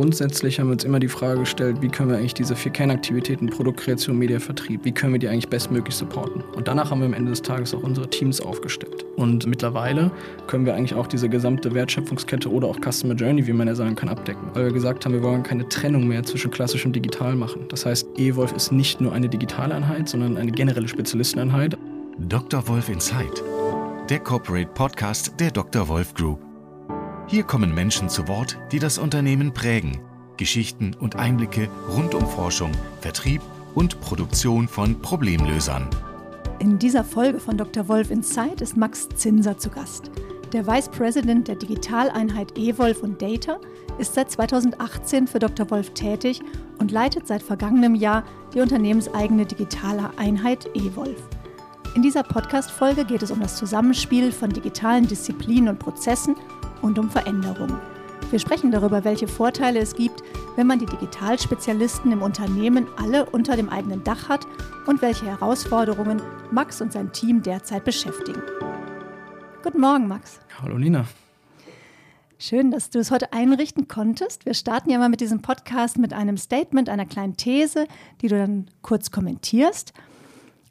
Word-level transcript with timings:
grundsätzlich 0.00 0.58
haben 0.58 0.68
wir 0.68 0.72
uns 0.72 0.84
immer 0.84 0.98
die 0.98 1.08
Frage 1.08 1.40
gestellt, 1.40 1.82
wie 1.82 1.88
können 1.88 2.08
wir 2.08 2.16
eigentlich 2.16 2.32
diese 2.32 2.56
vier 2.56 2.72
Kernaktivitäten, 2.72 3.50
Produktkreation, 3.50 4.16
Media, 4.18 4.40
Vertrieb, 4.40 4.82
wie 4.82 4.92
können 4.92 5.12
wir 5.12 5.18
die 5.18 5.28
eigentlich 5.28 5.48
bestmöglich 5.48 5.94
supporten? 5.94 6.42
Und 6.56 6.68
danach 6.68 6.90
haben 6.90 7.00
wir 7.00 7.06
am 7.06 7.12
Ende 7.12 7.28
des 7.28 7.42
Tages 7.42 7.74
auch 7.74 7.82
unsere 7.82 8.08
Teams 8.08 8.40
aufgestellt. 8.40 9.04
Und 9.16 9.46
mittlerweile 9.46 10.10
können 10.46 10.64
wir 10.64 10.74
eigentlich 10.74 10.94
auch 10.94 11.06
diese 11.06 11.28
gesamte 11.28 11.74
Wertschöpfungskette 11.74 12.50
oder 12.50 12.68
auch 12.68 12.78
Customer 12.80 13.12
Journey, 13.12 13.46
wie 13.46 13.52
man 13.52 13.68
ja 13.68 13.74
sagen 13.74 13.94
kann, 13.94 14.08
abdecken. 14.08 14.48
Weil 14.54 14.64
wir 14.64 14.72
gesagt 14.72 15.04
haben, 15.04 15.12
wir 15.12 15.22
wollen 15.22 15.42
keine 15.42 15.68
Trennung 15.68 16.08
mehr 16.08 16.22
zwischen 16.22 16.50
klassisch 16.50 16.86
und 16.86 16.96
digital 16.96 17.36
machen. 17.36 17.66
Das 17.68 17.84
heißt, 17.84 18.06
eWolf 18.16 18.52
ist 18.52 18.72
nicht 18.72 19.02
nur 19.02 19.12
eine 19.12 19.28
digitale 19.28 19.74
Einheit, 19.74 20.08
sondern 20.08 20.38
eine 20.38 20.50
generelle 20.50 20.88
Spezialisteneinheit. 20.88 21.76
Dr. 22.16 22.66
Wolf 22.68 22.88
Insight, 22.88 23.42
der 24.08 24.20
Corporate 24.20 24.70
Podcast 24.72 25.34
der 25.38 25.50
Dr. 25.50 25.86
Wolf 25.88 26.14
Group. 26.14 26.49
Hier 27.30 27.44
kommen 27.44 27.72
Menschen 27.72 28.08
zu 28.08 28.26
Wort, 28.26 28.58
die 28.72 28.80
das 28.80 28.98
Unternehmen 28.98 29.54
prägen. 29.54 30.00
Geschichten 30.36 30.96
und 30.98 31.14
Einblicke 31.14 31.68
rund 31.88 32.12
um 32.12 32.26
Forschung, 32.26 32.72
Vertrieb 33.02 33.40
und 33.72 34.00
Produktion 34.00 34.66
von 34.66 35.00
Problemlösern. 35.00 35.88
In 36.58 36.80
dieser 36.80 37.04
Folge 37.04 37.38
von 37.38 37.56
Dr. 37.56 37.86
Wolf 37.86 38.10
Insight 38.10 38.60
ist 38.60 38.76
Max 38.76 39.08
Zinser 39.14 39.56
zu 39.56 39.70
Gast. 39.70 40.10
Der 40.52 40.66
Vice 40.66 40.88
President 40.88 41.46
der 41.46 41.54
Digitaleinheit 41.54 42.58
eWolf 42.58 43.00
und 43.04 43.22
Data 43.22 43.60
ist 43.98 44.14
seit 44.14 44.28
2018 44.32 45.28
für 45.28 45.38
Dr. 45.38 45.70
Wolf 45.70 45.90
tätig 45.90 46.40
und 46.80 46.90
leitet 46.90 47.28
seit 47.28 47.44
vergangenem 47.44 47.94
Jahr 47.94 48.24
die 48.52 48.60
unternehmenseigene 48.60 49.46
digitale 49.46 50.10
Einheit 50.18 50.68
eWolf. 50.74 51.28
In 51.94 52.02
dieser 52.02 52.24
Podcast-Folge 52.24 53.04
geht 53.04 53.22
es 53.22 53.30
um 53.30 53.38
das 53.38 53.56
Zusammenspiel 53.56 54.32
von 54.32 54.50
digitalen 54.50 55.06
Disziplinen 55.06 55.68
und 55.68 55.78
Prozessen 55.78 56.34
und 56.82 56.98
um 56.98 57.10
Veränderungen. 57.10 57.78
Wir 58.30 58.38
sprechen 58.38 58.70
darüber, 58.70 59.02
welche 59.04 59.26
Vorteile 59.26 59.80
es 59.80 59.94
gibt, 59.94 60.22
wenn 60.56 60.66
man 60.66 60.78
die 60.78 60.86
Digitalspezialisten 60.86 62.12
im 62.12 62.22
Unternehmen 62.22 62.86
alle 62.96 63.26
unter 63.26 63.56
dem 63.56 63.68
eigenen 63.68 64.04
Dach 64.04 64.28
hat 64.28 64.46
und 64.86 65.02
welche 65.02 65.26
Herausforderungen 65.26 66.22
Max 66.52 66.80
und 66.80 66.92
sein 66.92 67.12
Team 67.12 67.42
derzeit 67.42 67.84
beschäftigen. 67.84 68.42
Guten 69.62 69.80
Morgen, 69.80 70.06
Max. 70.06 70.38
Hallo 70.62 70.78
Nina. 70.78 71.06
Schön, 72.38 72.70
dass 72.70 72.88
du 72.88 72.98
es 73.00 73.10
heute 73.10 73.32
einrichten 73.32 73.86
konntest. 73.86 74.46
Wir 74.46 74.54
starten 74.54 74.90
ja 74.90 74.98
mal 74.98 75.10
mit 75.10 75.20
diesem 75.20 75.42
Podcast 75.42 75.98
mit 75.98 76.12
einem 76.14 76.38
Statement, 76.38 76.88
einer 76.88 77.04
kleinen 77.04 77.36
These, 77.36 77.86
die 78.22 78.28
du 78.28 78.38
dann 78.38 78.70
kurz 78.80 79.10
kommentierst. 79.10 79.92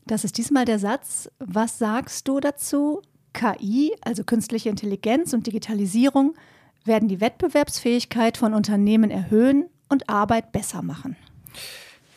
Das 0.08 0.24
ist 0.24 0.40
diesmal 0.40 0.66
der 0.66 0.80
Satz, 0.80 1.30
was 1.38 1.78
sagst 1.78 2.28
du 2.28 2.40
dazu? 2.40 3.04
KI, 3.40 3.94
also 4.02 4.24
künstliche 4.26 4.70
Intelligenz 4.70 5.34
und 5.34 5.48
Digitalisierung, 5.48 6.36
werden 6.84 7.08
die 7.08 7.22
Wettbewerbsfähigkeit 7.22 8.36
von 8.36 8.54
Unternehmen 8.54 9.12
erhöhen 9.12 9.68
und 9.88 10.10
Arbeit 10.10 10.52
besser 10.52 10.82
machen. 10.82 11.16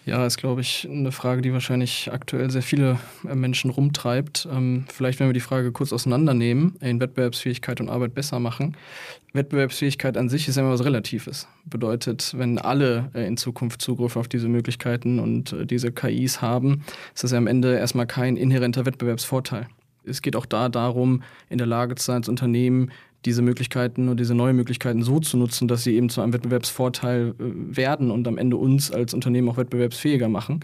Ja, 0.05 0.27
ist, 0.27 0.37
glaube 0.37 0.63
ich, 0.63 0.89
eine 0.91 1.13
Frage, 1.13 1.43
die 1.43 1.53
wahrscheinlich 1.53 2.11
aktuell 2.13 2.51
sehr 2.51 2.63
viele 2.63 2.99
äh, 3.25 3.37
Menschen 3.37 3.71
rumtreibt. 3.71 4.49
Ähm, 4.51 4.85
vielleicht, 4.93 5.21
wenn 5.21 5.29
wir 5.29 5.33
die 5.33 5.39
Frage 5.39 5.71
kurz 5.71 5.93
auseinandernehmen, 5.93 6.75
in 6.81 6.99
Wettbewerbsfähigkeit 6.99 7.81
und 7.81 7.89
Arbeit 7.89 8.13
besser 8.13 8.41
machen. 8.41 8.77
Wettbewerbsfähigkeit 9.33 10.17
an 10.17 10.29
sich 10.29 10.49
ist 10.49 10.57
ja 10.57 10.63
immer 10.63 10.73
was 10.73 10.85
Relatives. 10.85 11.47
Bedeutet, 11.67 12.35
wenn 12.37 12.59
alle 12.59 13.11
äh, 13.15 13.29
in 13.29 13.37
Zukunft 13.37 13.81
Zugriff 13.81 14.17
auf 14.17 14.27
diese 14.27 14.49
Möglichkeiten 14.49 15.21
und 15.21 15.53
äh, 15.53 15.67
diese 15.67 15.93
KIs 15.93 16.43
haben, 16.43 16.83
ist 17.15 17.23
das 17.23 17.31
ja 17.31 17.39
am 17.39 17.47
Ende 17.47 17.77
erstmal 17.77 18.09
kein 18.09 18.37
inhärenter 18.37 18.85
Wettbewerbsvorteil. 18.85 19.69
Es 20.05 20.23
geht 20.23 20.37
auch 20.37 20.47
da 20.47 20.69
darum, 20.69 21.23
in 21.49 21.59
der 21.59 21.67
Lage 21.67 21.95
zu 21.95 22.07
sein, 22.07 22.17
als 22.17 22.29
Unternehmen 22.29 22.91
diese 23.25 23.43
Möglichkeiten 23.43 24.09
und 24.09 24.19
diese 24.19 24.35
neuen 24.35 24.57
Möglichkeiten 24.57 25.03
so 25.03 25.21
zu 25.21 25.37
nutzen, 25.37 25.69
dass 25.69 25.85
sie 25.85 25.95
eben 25.95 26.09
zu 26.09 26.21
einem 26.21 26.33
Wettbewerbsvorteil 26.33 27.35
äh, 27.39 27.77
werden 27.77 28.11
und 28.11 28.27
am 28.27 28.39
Ende 28.39 28.57
uns 28.57 28.91
als 28.91 29.15
Unternehmen 29.15 29.49
auch 29.49 29.57
wettbewerbsfähiger 29.57 30.29
machen. 30.29 30.61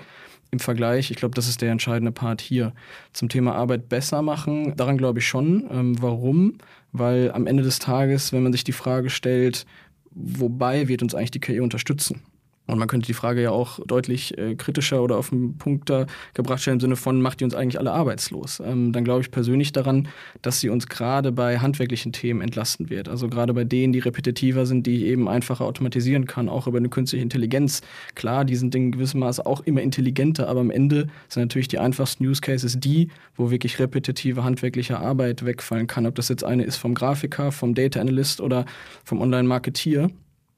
Im 0.50 0.60
Vergleich, 0.60 1.10
ich 1.10 1.18
glaube, 1.18 1.34
das 1.34 1.48
ist 1.48 1.60
der 1.60 1.70
entscheidende 1.70 2.10
Part 2.10 2.40
hier. 2.40 2.72
Zum 3.12 3.28
Thema 3.28 3.54
Arbeit 3.54 3.88
besser 3.88 4.22
machen, 4.22 4.74
daran 4.76 4.96
glaube 4.96 5.18
ich 5.18 5.26
schon. 5.26 5.68
Ähm, 5.70 6.02
warum? 6.02 6.54
Weil 6.92 7.30
am 7.32 7.46
Ende 7.46 7.62
des 7.62 7.78
Tages, 7.78 8.32
wenn 8.32 8.42
man 8.42 8.52
sich 8.52 8.64
die 8.64 8.72
Frage 8.72 9.10
stellt, 9.10 9.66
wobei 10.10 10.88
wird 10.88 11.02
uns 11.02 11.14
eigentlich 11.14 11.32
die 11.32 11.40
KI 11.40 11.60
unterstützen? 11.60 12.22
Und 12.68 12.78
man 12.78 12.86
könnte 12.86 13.06
die 13.06 13.14
Frage 13.14 13.42
ja 13.42 13.50
auch 13.50 13.80
deutlich 13.86 14.36
äh, 14.36 14.54
kritischer 14.54 15.02
oder 15.02 15.16
auf 15.16 15.30
den 15.30 15.56
Punkt 15.56 15.88
da 15.88 16.06
gebracht 16.34 16.60
stellen 16.60 16.76
im 16.76 16.80
Sinne 16.80 16.96
von, 16.96 17.22
macht 17.22 17.40
die 17.40 17.44
uns 17.44 17.54
eigentlich 17.54 17.78
alle 17.78 17.92
arbeitslos? 17.92 18.60
Ähm, 18.60 18.92
dann 18.92 19.04
glaube 19.04 19.22
ich 19.22 19.30
persönlich 19.30 19.72
daran, 19.72 20.08
dass 20.42 20.60
sie 20.60 20.68
uns 20.68 20.86
gerade 20.86 21.32
bei 21.32 21.58
handwerklichen 21.58 22.12
Themen 22.12 22.42
entlasten 22.42 22.90
wird. 22.90 23.08
Also 23.08 23.28
gerade 23.28 23.54
bei 23.54 23.64
denen, 23.64 23.94
die 23.94 24.00
repetitiver 24.00 24.66
sind, 24.66 24.86
die 24.86 25.06
eben 25.06 25.28
einfacher 25.28 25.64
automatisieren 25.64 26.26
kann, 26.26 26.50
auch 26.50 26.66
über 26.66 26.76
eine 26.76 26.90
künstliche 26.90 27.22
Intelligenz. 27.22 27.80
Klar, 28.14 28.44
die 28.44 28.54
sind 28.54 28.74
in 28.74 28.92
gewissem 28.92 29.20
Maße 29.20 29.46
auch 29.46 29.62
immer 29.62 29.80
intelligenter, 29.80 30.46
aber 30.46 30.60
am 30.60 30.70
Ende 30.70 31.06
sind 31.28 31.44
natürlich 31.44 31.68
die 31.68 31.78
einfachsten 31.78 32.26
Use 32.26 32.42
Cases 32.42 32.78
die, 32.78 33.08
wo 33.34 33.50
wirklich 33.50 33.78
repetitive 33.78 34.44
handwerkliche 34.44 34.98
Arbeit 34.98 35.42
wegfallen 35.42 35.86
kann. 35.86 36.04
Ob 36.06 36.16
das 36.16 36.28
jetzt 36.28 36.44
eine 36.44 36.64
ist 36.64 36.76
vom 36.76 36.92
Grafiker, 36.92 37.50
vom 37.50 37.74
Data 37.74 37.98
Analyst 37.98 38.42
oder 38.42 38.66
vom 39.04 39.22
Online-Marketier 39.22 40.10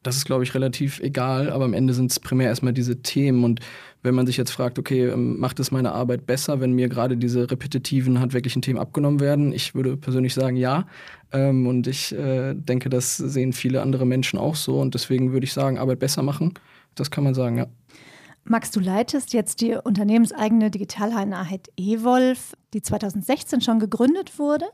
das 0.03 0.17
ist, 0.17 0.25
glaube 0.25 0.45
ich, 0.45 0.55
relativ 0.55 1.01
egal, 1.01 1.51
aber 1.51 1.65
am 1.65 1.75
Ende 1.75 1.93
sind 1.93 2.11
es 2.11 2.21
primär 2.21 2.49
erstmal 2.49 2.73
diese 2.73 3.03
Themen. 3.03 3.45
Und 3.45 3.61
wenn 4.03 4.15
man 4.15 4.27
sich 4.27 4.37
jetzt 4.39 4.51
fragt, 4.51 4.79
okay, 4.79 5.09
ähm, 5.09 5.39
macht 5.39 5.61
es 5.61 5.71
meine 5.71 5.93
Arbeit 5.93 6.27
besser, 6.27 6.61
wenn 6.61 6.73
mir 6.73 6.89
gerade 6.89 7.17
diese 7.17 7.51
repetitiven, 7.51 8.19
handwerklichen 8.19 8.63
Themen 8.63 8.79
abgenommen 8.79 9.21
werden? 9.21 9.53
Ich 9.53 9.75
würde 9.75 9.97
persönlich 9.97 10.33
sagen, 10.33 10.57
ja. 10.57 10.87
Ähm, 11.33 11.67
und 11.67 11.87
ich 11.87 12.13
äh, 12.13 12.55
denke, 12.55 12.89
das 12.89 13.19
sehen 13.19 13.53
viele 13.53 13.83
andere 13.83 14.07
Menschen 14.07 14.39
auch 14.39 14.57
so. 14.57 14.81
Und 14.81 14.95
deswegen 14.95 15.33
würde 15.33 15.45
ich 15.45 15.53
sagen, 15.53 15.79
Arbeit 15.79 15.99
besser 15.99 16.23
machen. 16.23 16.55
Das 16.95 17.11
kann 17.11 17.25
man 17.25 17.35
sagen, 17.35 17.59
ja. 17.59 17.67
Max, 18.45 18.71
du 18.71 18.81
leitest 18.81 19.33
jetzt 19.33 19.61
die 19.61 19.75
unternehmenseigene 19.75 20.71
Digitaleinheit 20.71 21.69
eWolf, 21.77 22.55
die 22.75 22.83
2016 22.83 23.61
schon 23.61 23.79
gegründet 23.79 24.39
wurde. 24.39 24.67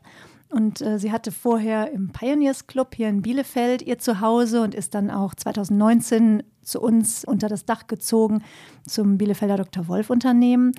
Und 0.49 0.81
äh, 0.81 0.97
sie 0.97 1.11
hatte 1.11 1.31
vorher 1.31 1.91
im 1.91 2.11
Pioneers 2.13 2.67
Club 2.67 2.95
hier 2.95 3.09
in 3.09 3.21
Bielefeld 3.21 3.81
ihr 3.81 3.99
Zuhause 3.99 4.61
und 4.61 4.73
ist 4.73 4.95
dann 4.95 5.11
auch 5.11 5.35
2019 5.35 6.43
zu 6.61 6.81
uns 6.81 7.25
unter 7.25 7.49
das 7.49 7.65
Dach 7.65 7.87
gezogen 7.87 8.43
zum 8.87 9.17
Bielefelder 9.17 9.57
Dr. 9.57 9.87
Wolf 9.87 10.09
Unternehmen. 10.09 10.71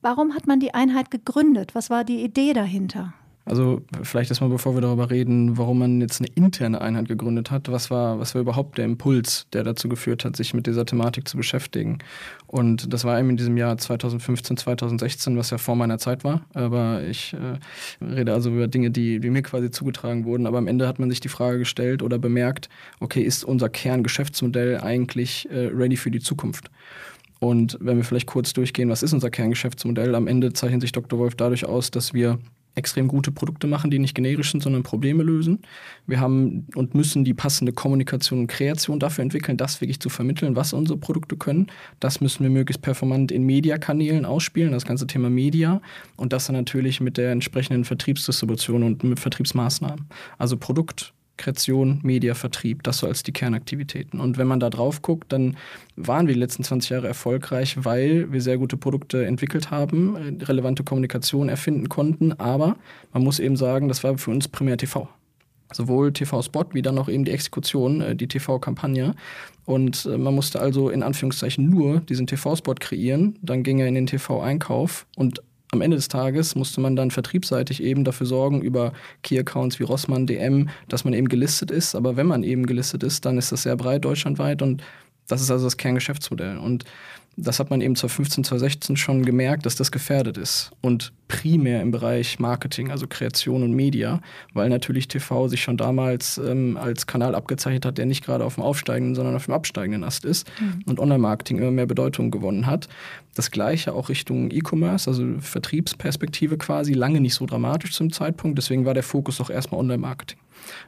Warum 0.00 0.34
hat 0.34 0.46
man 0.46 0.60
die 0.60 0.74
Einheit 0.74 1.10
gegründet? 1.10 1.74
Was 1.74 1.90
war 1.90 2.04
die 2.04 2.22
Idee 2.22 2.52
dahinter? 2.52 3.14
Also 3.46 3.82
vielleicht 4.02 4.30
erstmal, 4.30 4.50
bevor 4.50 4.74
wir 4.74 4.80
darüber 4.82 5.10
reden, 5.10 5.56
warum 5.56 5.78
man 5.78 6.00
jetzt 6.00 6.20
eine 6.20 6.28
interne 6.34 6.80
Einheit 6.80 7.08
gegründet 7.08 7.50
hat, 7.50 7.70
was 7.70 7.90
war, 7.90 8.18
was 8.18 8.34
war 8.34 8.42
überhaupt 8.42 8.78
der 8.78 8.84
Impuls, 8.84 9.46
der 9.52 9.64
dazu 9.64 9.88
geführt 9.88 10.24
hat, 10.24 10.36
sich 10.36 10.52
mit 10.52 10.66
dieser 10.66 10.84
Thematik 10.84 11.26
zu 11.26 11.36
beschäftigen? 11.36 11.98
Und 12.46 12.92
das 12.92 13.04
war 13.04 13.18
eben 13.18 13.30
in 13.30 13.36
diesem 13.38 13.56
Jahr 13.56 13.78
2015, 13.78 14.58
2016, 14.58 15.36
was 15.36 15.50
ja 15.50 15.58
vor 15.58 15.74
meiner 15.74 15.98
Zeit 15.98 16.22
war. 16.22 16.42
Aber 16.52 17.02
ich 17.02 17.34
äh, 17.34 18.04
rede 18.04 18.34
also 18.34 18.50
über 18.50 18.68
Dinge, 18.68 18.90
die, 18.90 19.20
die 19.20 19.30
mir 19.30 19.42
quasi 19.42 19.70
zugetragen 19.70 20.24
wurden. 20.26 20.46
Aber 20.46 20.58
am 20.58 20.68
Ende 20.68 20.86
hat 20.86 20.98
man 20.98 21.08
sich 21.08 21.20
die 21.20 21.28
Frage 21.28 21.58
gestellt 21.58 22.02
oder 22.02 22.18
bemerkt, 22.18 22.68
okay, 23.00 23.22
ist 23.22 23.44
unser 23.44 23.68
Kerngeschäftsmodell 23.68 24.80
eigentlich 24.80 25.48
äh, 25.50 25.68
ready 25.68 25.96
für 25.96 26.10
die 26.10 26.20
Zukunft? 26.20 26.70
Und 27.40 27.78
wenn 27.80 27.96
wir 27.96 28.04
vielleicht 28.04 28.26
kurz 28.26 28.52
durchgehen, 28.52 28.90
was 28.90 29.02
ist 29.02 29.14
unser 29.14 29.30
Kerngeschäftsmodell? 29.30 30.14
Am 30.14 30.26
Ende 30.26 30.52
zeichnet 30.52 30.82
sich 30.82 30.92
Dr. 30.92 31.18
Wolf 31.18 31.34
dadurch 31.34 31.64
aus, 31.64 31.90
dass 31.90 32.12
wir 32.12 32.38
extrem 32.80 33.06
gute 33.06 33.30
Produkte 33.30 33.68
machen, 33.68 33.90
die 33.90 33.98
nicht 34.00 34.14
generisch 34.14 34.50
sind, 34.50 34.62
sondern 34.62 34.82
Probleme 34.82 35.22
lösen. 35.22 35.60
Wir 36.06 36.18
haben 36.18 36.66
und 36.74 36.94
müssen 36.94 37.24
die 37.24 37.34
passende 37.34 37.72
Kommunikation 37.72 38.40
und 38.40 38.46
Kreation 38.48 38.98
dafür 38.98 39.22
entwickeln, 39.22 39.56
das 39.56 39.80
wirklich 39.80 40.00
zu 40.00 40.08
vermitteln, 40.08 40.56
was 40.56 40.72
unsere 40.72 40.98
Produkte 40.98 41.36
können. 41.36 41.68
Das 42.00 42.20
müssen 42.20 42.42
wir 42.42 42.50
möglichst 42.50 42.82
performant 42.82 43.30
in 43.30 43.44
Mediakanälen 43.44 44.24
ausspielen, 44.24 44.72
das 44.72 44.84
ganze 44.84 45.06
Thema 45.06 45.30
Media 45.30 45.80
und 46.16 46.32
das 46.32 46.46
dann 46.46 46.56
natürlich 46.56 47.00
mit 47.00 47.16
der 47.16 47.30
entsprechenden 47.30 47.84
Vertriebsdistribution 47.84 48.82
und 48.82 49.04
mit 49.04 49.20
Vertriebsmaßnahmen. 49.20 50.06
Also 50.38 50.56
Produkt, 50.56 51.12
Kreation, 51.40 52.00
Media, 52.02 52.34
Vertrieb, 52.34 52.82
das 52.82 52.98
so 52.98 53.06
als 53.06 53.22
die 53.22 53.32
Kernaktivitäten. 53.32 54.20
Und 54.20 54.38
wenn 54.38 54.46
man 54.46 54.60
da 54.60 54.70
drauf 54.70 55.02
guckt, 55.02 55.32
dann 55.32 55.56
waren 55.96 56.26
wir 56.26 56.34
die 56.34 56.40
letzten 56.40 56.62
20 56.62 56.90
Jahre 56.90 57.08
erfolgreich, 57.08 57.76
weil 57.84 58.32
wir 58.32 58.40
sehr 58.40 58.58
gute 58.58 58.76
Produkte 58.76 59.24
entwickelt 59.26 59.70
haben, 59.70 60.16
relevante 60.42 60.84
Kommunikation 60.84 61.48
erfinden 61.48 61.88
konnten, 61.88 62.32
aber 62.34 62.76
man 63.12 63.24
muss 63.24 63.38
eben 63.38 63.56
sagen, 63.56 63.88
das 63.88 64.04
war 64.04 64.16
für 64.18 64.30
uns 64.30 64.48
primär 64.48 64.76
TV 64.76 65.08
sowohl 65.72 66.12
TV-Spot 66.12 66.66
wie 66.72 66.82
dann 66.82 66.98
auch 66.98 67.08
eben 67.08 67.24
die 67.24 67.30
Exekution, 67.30 68.00
äh, 68.00 68.16
die 68.16 68.28
TV-Kampagne. 68.28 69.14
Und 69.64 70.06
äh, 70.06 70.18
man 70.18 70.34
musste 70.34 70.60
also 70.60 70.90
in 70.90 71.02
Anführungszeichen 71.02 71.68
nur 71.68 72.00
diesen 72.00 72.26
TV-Spot 72.26 72.74
kreieren, 72.74 73.38
dann 73.42 73.62
ging 73.62 73.78
er 73.78 73.86
in 73.86 73.94
den 73.94 74.06
TV-Einkauf 74.06 75.06
und 75.16 75.42
am 75.72 75.80
Ende 75.82 75.96
des 75.96 76.08
Tages 76.08 76.54
musste 76.54 76.80
man 76.80 76.96
dann 76.96 77.10
vertriebsseitig 77.10 77.82
eben 77.82 78.04
dafür 78.04 78.26
sorgen, 78.26 78.60
über 78.60 78.92
Key-Accounts 79.22 79.78
wie 79.78 79.84
Rossmann, 79.84 80.26
DM, 80.26 80.68
dass 80.88 81.04
man 81.04 81.14
eben 81.14 81.28
gelistet 81.28 81.70
ist. 81.70 81.94
Aber 81.94 82.16
wenn 82.16 82.26
man 82.26 82.42
eben 82.42 82.66
gelistet 82.66 83.02
ist, 83.02 83.24
dann 83.24 83.38
ist 83.38 83.52
das 83.52 83.62
sehr 83.62 83.76
breit 83.76 84.04
deutschlandweit 84.04 84.62
und 84.62 84.82
das 85.28 85.40
ist 85.40 85.50
also 85.50 85.64
das 85.64 85.76
Kerngeschäftsmodell. 85.76 86.58
Und 86.58 86.84
das 87.36 87.58
hat 87.58 87.70
man 87.70 87.80
eben 87.80 87.96
2015, 87.96 88.44
2016 88.44 88.96
schon 88.96 89.24
gemerkt, 89.24 89.64
dass 89.64 89.76
das 89.76 89.90
gefährdet 89.90 90.36
ist. 90.36 90.70
Und 90.80 91.12
primär 91.28 91.80
im 91.80 91.90
Bereich 91.90 92.38
Marketing, 92.38 92.90
also 92.90 93.06
Kreation 93.06 93.62
und 93.62 93.72
Media, 93.72 94.20
weil 94.52 94.68
natürlich 94.68 95.08
TV 95.08 95.48
sich 95.48 95.62
schon 95.62 95.76
damals 95.76 96.38
ähm, 96.38 96.76
als 96.76 97.06
Kanal 97.06 97.34
abgezeichnet 97.34 97.86
hat, 97.86 97.98
der 97.98 98.06
nicht 98.06 98.24
gerade 98.24 98.44
auf 98.44 98.56
dem 98.56 98.64
aufsteigenden, 98.64 99.14
sondern 99.14 99.36
auf 99.36 99.44
dem 99.46 99.54
absteigenden 99.54 100.04
Ast 100.04 100.24
ist 100.24 100.50
mhm. 100.60 100.82
und 100.86 100.98
Online-Marketing 100.98 101.58
immer 101.58 101.70
mehr 101.70 101.86
Bedeutung 101.86 102.30
gewonnen 102.30 102.66
hat. 102.66 102.88
Das 103.34 103.50
gleiche 103.50 103.94
auch 103.94 104.08
Richtung 104.08 104.50
E-Commerce, 104.50 105.08
also 105.08 105.24
Vertriebsperspektive 105.38 106.58
quasi, 106.58 106.92
lange 106.92 107.20
nicht 107.20 107.34
so 107.34 107.46
dramatisch 107.46 107.92
zum 107.92 108.12
Zeitpunkt. 108.12 108.58
Deswegen 108.58 108.84
war 108.84 108.94
der 108.94 109.04
Fokus 109.04 109.40
auch 109.40 109.50
erstmal 109.50 109.80
Online-Marketing. 109.80 110.38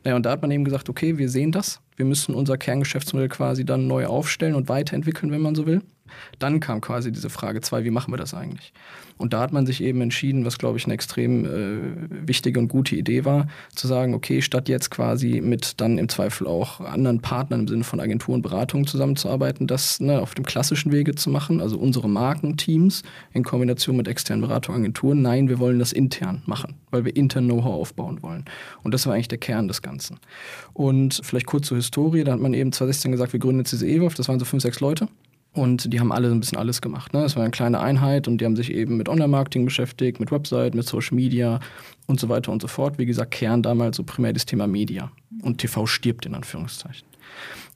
Naja, 0.04 0.16
und 0.16 0.26
da 0.26 0.32
hat 0.32 0.42
man 0.42 0.50
eben 0.50 0.64
gesagt, 0.64 0.88
okay, 0.88 1.18
wir 1.18 1.28
sehen 1.28 1.52
das, 1.52 1.80
wir 1.96 2.04
müssen 2.04 2.34
unser 2.34 2.58
Kerngeschäftsmodell 2.58 3.28
quasi 3.28 3.64
dann 3.64 3.86
neu 3.86 4.06
aufstellen 4.06 4.54
und 4.54 4.68
weiterentwickeln, 4.68 5.32
wenn 5.32 5.40
man 5.40 5.54
so 5.54 5.66
will. 5.66 5.82
Dann 6.38 6.60
kam 6.60 6.80
quasi 6.80 7.12
diese 7.12 7.30
Frage 7.30 7.60
zwei, 7.60 7.84
wie 7.84 7.90
machen 7.90 8.12
wir 8.12 8.18
das 8.18 8.34
eigentlich? 8.34 8.72
Und 9.18 9.32
da 9.32 9.40
hat 9.40 9.52
man 9.52 9.66
sich 9.66 9.82
eben 9.82 10.00
entschieden, 10.00 10.44
was 10.44 10.58
glaube 10.58 10.78
ich 10.78 10.84
eine 10.84 10.94
extrem 10.94 11.44
äh, 11.44 12.26
wichtige 12.26 12.58
und 12.58 12.68
gute 12.68 12.96
Idee 12.96 13.24
war, 13.24 13.46
zu 13.74 13.86
sagen, 13.86 14.14
okay, 14.14 14.42
statt 14.42 14.68
jetzt 14.68 14.90
quasi 14.90 15.40
mit 15.40 15.80
dann 15.80 15.98
im 15.98 16.08
Zweifel 16.08 16.46
auch 16.46 16.80
anderen 16.80 17.20
Partnern 17.20 17.60
im 17.60 17.68
Sinne 17.68 17.84
von 17.84 18.00
Agenturen, 18.00 18.42
Beratungen 18.42 18.86
zusammenzuarbeiten, 18.86 19.66
das 19.66 20.00
ne, 20.00 20.20
auf 20.20 20.34
dem 20.34 20.44
klassischen 20.44 20.92
Wege 20.92 21.14
zu 21.14 21.30
machen, 21.30 21.60
also 21.60 21.78
unsere 21.78 22.08
Markenteams 22.08 23.02
in 23.32 23.44
Kombination 23.44 23.96
mit 23.96 24.08
externen 24.08 24.42
Beratungen, 24.42 24.80
Agenturen, 24.80 25.22
nein, 25.22 25.48
wir 25.48 25.58
wollen 25.58 25.78
das 25.78 25.92
intern 25.92 26.42
machen, 26.46 26.74
weil 26.90 27.04
wir 27.04 27.14
intern 27.14 27.44
Know-how 27.44 27.74
aufbauen 27.74 28.22
wollen. 28.22 28.44
Und 28.82 28.92
das 28.92 29.06
war 29.06 29.14
eigentlich 29.14 29.28
der 29.28 29.38
Kern 29.38 29.68
des 29.68 29.82
Ganzen. 29.82 30.18
Und 30.72 31.20
vielleicht 31.22 31.46
kurz 31.46 31.68
zur 31.68 31.76
Historie, 31.76 32.24
da 32.24 32.32
hat 32.32 32.40
man 32.40 32.54
eben 32.54 32.72
2016 32.72 33.12
gesagt, 33.12 33.32
wir 33.32 33.40
gründen 33.40 33.60
jetzt 33.60 33.72
diese 33.72 33.86
EWOF, 33.86 34.14
das 34.14 34.28
waren 34.28 34.38
so 34.38 34.44
fünf, 34.44 34.62
sechs 34.62 34.80
Leute. 34.80 35.08
Und 35.54 35.92
die 35.92 36.00
haben 36.00 36.12
alle 36.12 36.30
ein 36.30 36.40
bisschen 36.40 36.58
alles 36.58 36.80
gemacht. 36.80 37.12
Ne? 37.12 37.20
Das 37.20 37.36
war 37.36 37.42
eine 37.42 37.50
kleine 37.50 37.80
Einheit 37.80 38.26
und 38.26 38.38
die 38.38 38.46
haben 38.46 38.56
sich 38.56 38.72
eben 38.72 38.96
mit 38.96 39.08
Online-Marketing 39.08 39.66
beschäftigt, 39.66 40.18
mit 40.18 40.30
Website, 40.30 40.74
mit 40.74 40.86
Social 40.86 41.14
Media 41.14 41.60
und 42.06 42.18
so 42.18 42.30
weiter 42.30 42.52
und 42.52 42.62
so 42.62 42.68
fort. 42.68 42.98
Wie 42.98 43.04
gesagt, 43.04 43.32
Kern 43.32 43.62
damals 43.62 43.98
so 43.98 44.02
primär 44.02 44.32
das 44.32 44.46
Thema 44.46 44.66
Media. 44.66 45.12
Und 45.42 45.58
TV 45.58 45.86
stirbt 45.86 46.24
in 46.24 46.34
Anführungszeichen. 46.34 47.06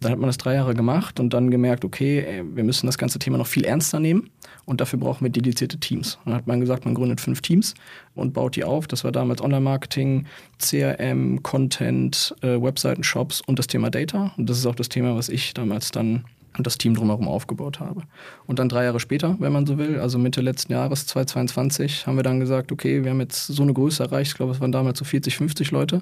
Dann 0.00 0.12
hat 0.12 0.18
man 0.18 0.28
das 0.28 0.38
drei 0.38 0.54
Jahre 0.54 0.74
gemacht 0.74 1.20
und 1.20 1.32
dann 1.32 1.50
gemerkt, 1.50 1.84
okay, 1.84 2.24
ey, 2.26 2.42
wir 2.54 2.64
müssen 2.64 2.86
das 2.86 2.98
ganze 2.98 3.18
Thema 3.18 3.38
noch 3.38 3.46
viel 3.46 3.64
ernster 3.64 3.98
nehmen 3.98 4.28
und 4.66 4.80
dafür 4.80 4.98
brauchen 4.98 5.24
wir 5.24 5.30
dedizierte 5.30 5.78
Teams. 5.78 6.16
Und 6.16 6.26
dann 6.26 6.34
hat 6.34 6.46
man 6.46 6.60
gesagt, 6.60 6.84
man 6.84 6.94
gründet 6.94 7.20
fünf 7.20 7.40
Teams 7.40 7.74
und 8.14 8.34
baut 8.34 8.56
die 8.56 8.64
auf. 8.64 8.86
Das 8.86 9.04
war 9.04 9.12
damals 9.12 9.40
Online-Marketing, 9.40 10.26
CRM, 10.58 11.42
Content, 11.42 12.34
äh, 12.42 12.60
Webseiten, 12.60 13.04
Shops 13.04 13.40
und 13.40 13.58
das 13.58 13.68
Thema 13.68 13.90
Data. 13.90 14.32
Und 14.36 14.50
das 14.50 14.58
ist 14.58 14.66
auch 14.66 14.74
das 14.74 14.90
Thema, 14.90 15.16
was 15.16 15.30
ich 15.30 15.54
damals 15.54 15.92
dann 15.92 16.24
und 16.56 16.66
das 16.66 16.78
Team 16.78 16.94
drumherum 16.94 17.28
aufgebaut 17.28 17.80
habe. 17.80 18.02
Und 18.46 18.58
dann 18.58 18.68
drei 18.68 18.84
Jahre 18.84 19.00
später, 19.00 19.36
wenn 19.38 19.52
man 19.52 19.66
so 19.66 19.78
will, 19.78 20.00
also 20.00 20.18
Mitte 20.18 20.40
letzten 20.40 20.72
Jahres, 20.72 21.06
2022, 21.06 22.06
haben 22.06 22.16
wir 22.16 22.22
dann 22.22 22.40
gesagt, 22.40 22.72
okay, 22.72 23.04
wir 23.04 23.10
haben 23.10 23.20
jetzt 23.20 23.46
so 23.46 23.62
eine 23.62 23.72
Größe 23.72 24.04
erreicht, 24.04 24.32
ich 24.32 24.36
glaube, 24.36 24.52
es 24.52 24.60
waren 24.60 24.72
damals 24.72 24.98
so 24.98 25.04
40, 25.04 25.36
50 25.36 25.70
Leute, 25.70 26.00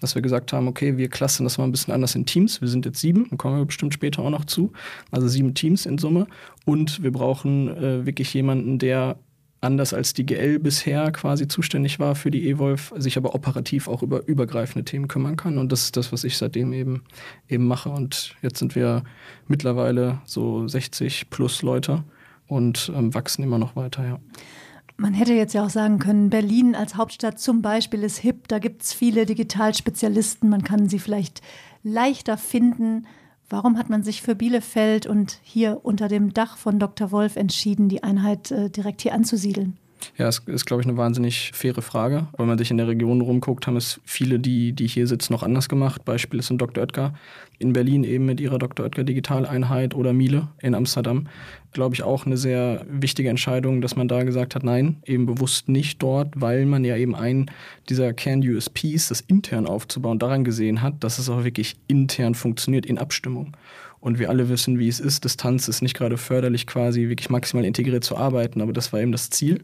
dass 0.00 0.14
wir 0.14 0.22
gesagt 0.22 0.52
haben, 0.52 0.68
okay, 0.68 0.96
wir 0.96 1.08
klassen 1.08 1.44
das 1.44 1.58
mal 1.58 1.64
ein 1.64 1.72
bisschen 1.72 1.94
anders 1.94 2.14
in 2.14 2.26
Teams. 2.26 2.60
Wir 2.60 2.68
sind 2.68 2.84
jetzt 2.86 3.00
sieben, 3.00 3.26
da 3.30 3.36
kommen 3.36 3.58
wir 3.58 3.64
bestimmt 3.64 3.94
später 3.94 4.22
auch 4.22 4.30
noch 4.30 4.44
zu. 4.44 4.72
Also 5.10 5.28
sieben 5.28 5.54
Teams 5.54 5.86
in 5.86 5.98
Summe. 5.98 6.26
Und 6.64 7.02
wir 7.02 7.12
brauchen 7.12 7.68
äh, 7.68 8.06
wirklich 8.06 8.32
jemanden, 8.32 8.78
der 8.78 9.16
anders 9.64 9.92
als 9.92 10.12
die 10.14 10.26
GL 10.26 10.58
bisher 10.58 11.10
quasi 11.12 11.48
zuständig 11.48 11.98
war 11.98 12.14
für 12.14 12.30
die 12.30 12.48
Evolve, 12.48 13.00
sich 13.00 13.16
aber 13.16 13.34
operativ 13.34 13.88
auch 13.88 14.02
über 14.02 14.26
übergreifende 14.26 14.84
Themen 14.84 15.08
kümmern 15.08 15.36
kann. 15.36 15.58
Und 15.58 15.72
das 15.72 15.84
ist 15.84 15.96
das, 15.96 16.12
was 16.12 16.24
ich 16.24 16.36
seitdem 16.36 16.72
eben, 16.72 17.02
eben 17.48 17.66
mache. 17.66 17.88
Und 17.88 18.34
jetzt 18.42 18.58
sind 18.58 18.74
wir 18.74 19.02
mittlerweile 19.48 20.20
so 20.24 20.68
60 20.68 21.30
plus 21.30 21.62
Leute 21.62 22.04
und 22.46 22.92
ähm, 22.94 23.14
wachsen 23.14 23.42
immer 23.42 23.58
noch 23.58 23.76
weiter, 23.76 24.04
ja. 24.04 24.20
Man 24.96 25.12
hätte 25.12 25.32
jetzt 25.32 25.54
ja 25.54 25.64
auch 25.64 25.70
sagen 25.70 25.98
können, 25.98 26.30
Berlin 26.30 26.76
als 26.76 26.94
Hauptstadt 26.94 27.40
zum 27.40 27.62
Beispiel 27.62 28.04
ist 28.04 28.18
hip, 28.18 28.46
da 28.46 28.60
gibt 28.60 28.82
es 28.82 28.92
viele 28.92 29.26
Digitalspezialisten, 29.26 30.48
man 30.48 30.62
kann 30.62 30.88
sie 30.88 31.00
vielleicht 31.00 31.42
leichter 31.82 32.38
finden. 32.38 33.06
Warum 33.48 33.78
hat 33.78 33.90
man 33.90 34.02
sich 34.02 34.22
für 34.22 34.34
Bielefeld 34.34 35.06
und 35.06 35.38
hier 35.42 35.80
unter 35.82 36.08
dem 36.08 36.32
Dach 36.32 36.56
von 36.56 36.78
Dr. 36.78 37.10
Wolf 37.10 37.36
entschieden, 37.36 37.88
die 37.88 38.02
Einheit 38.02 38.50
äh, 38.50 38.70
direkt 38.70 39.02
hier 39.02 39.14
anzusiedeln? 39.14 39.76
Ja, 40.16 40.28
es 40.28 40.40
ist, 40.46 40.66
glaube 40.66 40.82
ich, 40.82 40.88
eine 40.88 40.96
wahnsinnig 40.96 41.52
faire 41.54 41.82
Frage. 41.82 42.28
Wenn 42.36 42.46
man 42.46 42.58
sich 42.58 42.70
in 42.70 42.76
der 42.76 42.88
Region 42.88 43.20
rumguckt, 43.20 43.66
haben 43.66 43.76
es 43.76 44.00
viele, 44.04 44.38
die, 44.38 44.72
die 44.72 44.86
hier 44.86 45.06
sitzen, 45.06 45.32
noch 45.32 45.42
anders 45.42 45.68
gemacht. 45.68 46.04
Beispiel 46.04 46.40
ist 46.40 46.50
in 46.50 46.58
Dr. 46.58 46.82
Oetker 46.82 47.14
in 47.58 47.72
Berlin 47.72 48.04
eben 48.04 48.26
mit 48.26 48.40
ihrer 48.40 48.58
Dr. 48.58 48.84
Oetker 48.84 49.04
Digitaleinheit 49.04 49.94
oder 49.94 50.12
Miele 50.12 50.48
in 50.60 50.74
Amsterdam. 50.74 51.28
Glaube 51.72 51.94
ich 51.94 52.02
auch 52.02 52.26
eine 52.26 52.36
sehr 52.36 52.84
wichtige 52.88 53.28
Entscheidung, 53.28 53.80
dass 53.80 53.96
man 53.96 54.08
da 54.08 54.22
gesagt 54.22 54.54
hat, 54.54 54.64
nein, 54.64 54.96
eben 55.06 55.26
bewusst 55.26 55.68
nicht 55.68 56.02
dort, 56.02 56.28
weil 56.36 56.66
man 56.66 56.84
ja 56.84 56.96
eben 56.96 57.14
einen 57.14 57.50
dieser 57.88 58.12
Kern-USPs, 58.12 59.08
das 59.08 59.20
intern 59.20 59.66
aufzubauen, 59.66 60.18
daran 60.18 60.44
gesehen 60.44 60.82
hat, 60.82 61.02
dass 61.02 61.18
es 61.18 61.28
auch 61.28 61.44
wirklich 61.44 61.76
intern 61.86 62.34
funktioniert 62.34 62.86
in 62.86 62.98
Abstimmung. 62.98 63.56
Und 64.00 64.18
wir 64.18 64.28
alle 64.28 64.50
wissen, 64.50 64.78
wie 64.78 64.88
es 64.88 65.00
ist. 65.00 65.24
Distanz 65.24 65.66
ist 65.66 65.80
nicht 65.80 65.96
gerade 65.96 66.18
förderlich, 66.18 66.66
quasi 66.66 67.08
wirklich 67.08 67.30
maximal 67.30 67.64
integriert 67.64 68.04
zu 68.04 68.18
arbeiten, 68.18 68.60
aber 68.60 68.74
das 68.74 68.92
war 68.92 69.00
eben 69.00 69.12
das 69.12 69.30
Ziel. 69.30 69.62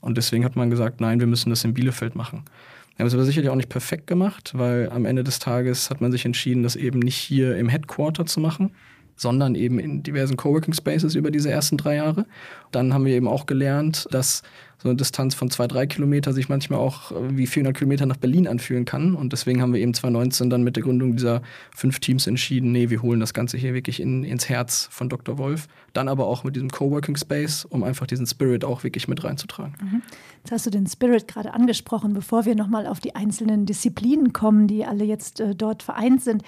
Und 0.00 0.16
deswegen 0.16 0.44
hat 0.44 0.56
man 0.56 0.70
gesagt, 0.70 1.00
nein, 1.00 1.20
wir 1.20 1.26
müssen 1.26 1.50
das 1.50 1.64
in 1.64 1.74
Bielefeld 1.74 2.14
machen. 2.14 2.44
Wir 2.96 3.04
haben 3.04 3.08
es 3.08 3.14
aber 3.14 3.24
sicherlich 3.24 3.50
auch 3.50 3.56
nicht 3.56 3.68
perfekt 3.68 4.06
gemacht, 4.06 4.52
weil 4.54 4.90
am 4.90 5.06
Ende 5.06 5.24
des 5.24 5.38
Tages 5.38 5.90
hat 5.90 6.00
man 6.00 6.12
sich 6.12 6.24
entschieden, 6.24 6.62
das 6.62 6.76
eben 6.76 6.98
nicht 6.98 7.16
hier 7.16 7.56
im 7.56 7.68
Headquarter 7.68 8.26
zu 8.26 8.40
machen, 8.40 8.72
sondern 9.20 9.54
eben 9.54 9.78
in 9.78 10.02
diversen 10.02 10.38
Coworking 10.38 10.72
Spaces 10.72 11.14
über 11.14 11.30
diese 11.30 11.50
ersten 11.50 11.76
drei 11.76 11.96
Jahre. 11.96 12.24
Dann 12.72 12.94
haben 12.94 13.04
wir 13.04 13.14
eben 13.14 13.28
auch 13.28 13.44
gelernt, 13.44 14.06
dass 14.12 14.42
so 14.82 14.88
eine 14.88 14.96
Distanz 14.96 15.34
von 15.34 15.50
zwei, 15.50 15.66
drei 15.66 15.86
Kilometer 15.86 16.32
sich 16.32 16.48
manchmal 16.48 16.78
auch 16.78 17.12
äh, 17.12 17.36
wie 17.36 17.46
400 17.46 17.76
Kilometer 17.76 18.06
nach 18.06 18.16
Berlin 18.16 18.48
anfühlen 18.48 18.86
kann. 18.86 19.14
Und 19.14 19.34
deswegen 19.34 19.60
haben 19.60 19.74
wir 19.74 19.80
eben 19.80 19.92
2019 19.92 20.48
dann 20.48 20.62
mit 20.62 20.76
der 20.76 20.84
Gründung 20.84 21.16
dieser 21.16 21.42
fünf 21.76 22.00
Teams 22.00 22.26
entschieden, 22.26 22.72
nee, 22.72 22.88
wir 22.88 23.02
holen 23.02 23.20
das 23.20 23.34
Ganze 23.34 23.58
hier 23.58 23.74
wirklich 23.74 24.00
in, 24.00 24.24
ins 24.24 24.48
Herz 24.48 24.88
von 24.90 25.10
Dr. 25.10 25.36
Wolf. 25.36 25.68
Dann 25.92 26.08
aber 26.08 26.26
auch 26.26 26.44
mit 26.44 26.56
diesem 26.56 26.70
Coworking 26.70 27.16
Space, 27.16 27.66
um 27.66 27.84
einfach 27.84 28.06
diesen 28.06 28.26
Spirit 28.26 28.64
auch 28.64 28.82
wirklich 28.82 29.06
mit 29.06 29.22
reinzutragen. 29.22 29.74
Mhm. 29.82 30.02
Jetzt 30.38 30.52
hast 30.52 30.64
du 30.64 30.70
den 30.70 30.86
Spirit 30.86 31.28
gerade 31.28 31.52
angesprochen, 31.52 32.14
bevor 32.14 32.46
wir 32.46 32.54
nochmal 32.54 32.86
auf 32.86 33.00
die 33.00 33.14
einzelnen 33.14 33.66
Disziplinen 33.66 34.32
kommen, 34.32 34.66
die 34.66 34.86
alle 34.86 35.04
jetzt 35.04 35.40
äh, 35.40 35.54
dort 35.54 35.82
vereint 35.82 36.22
sind. 36.22 36.42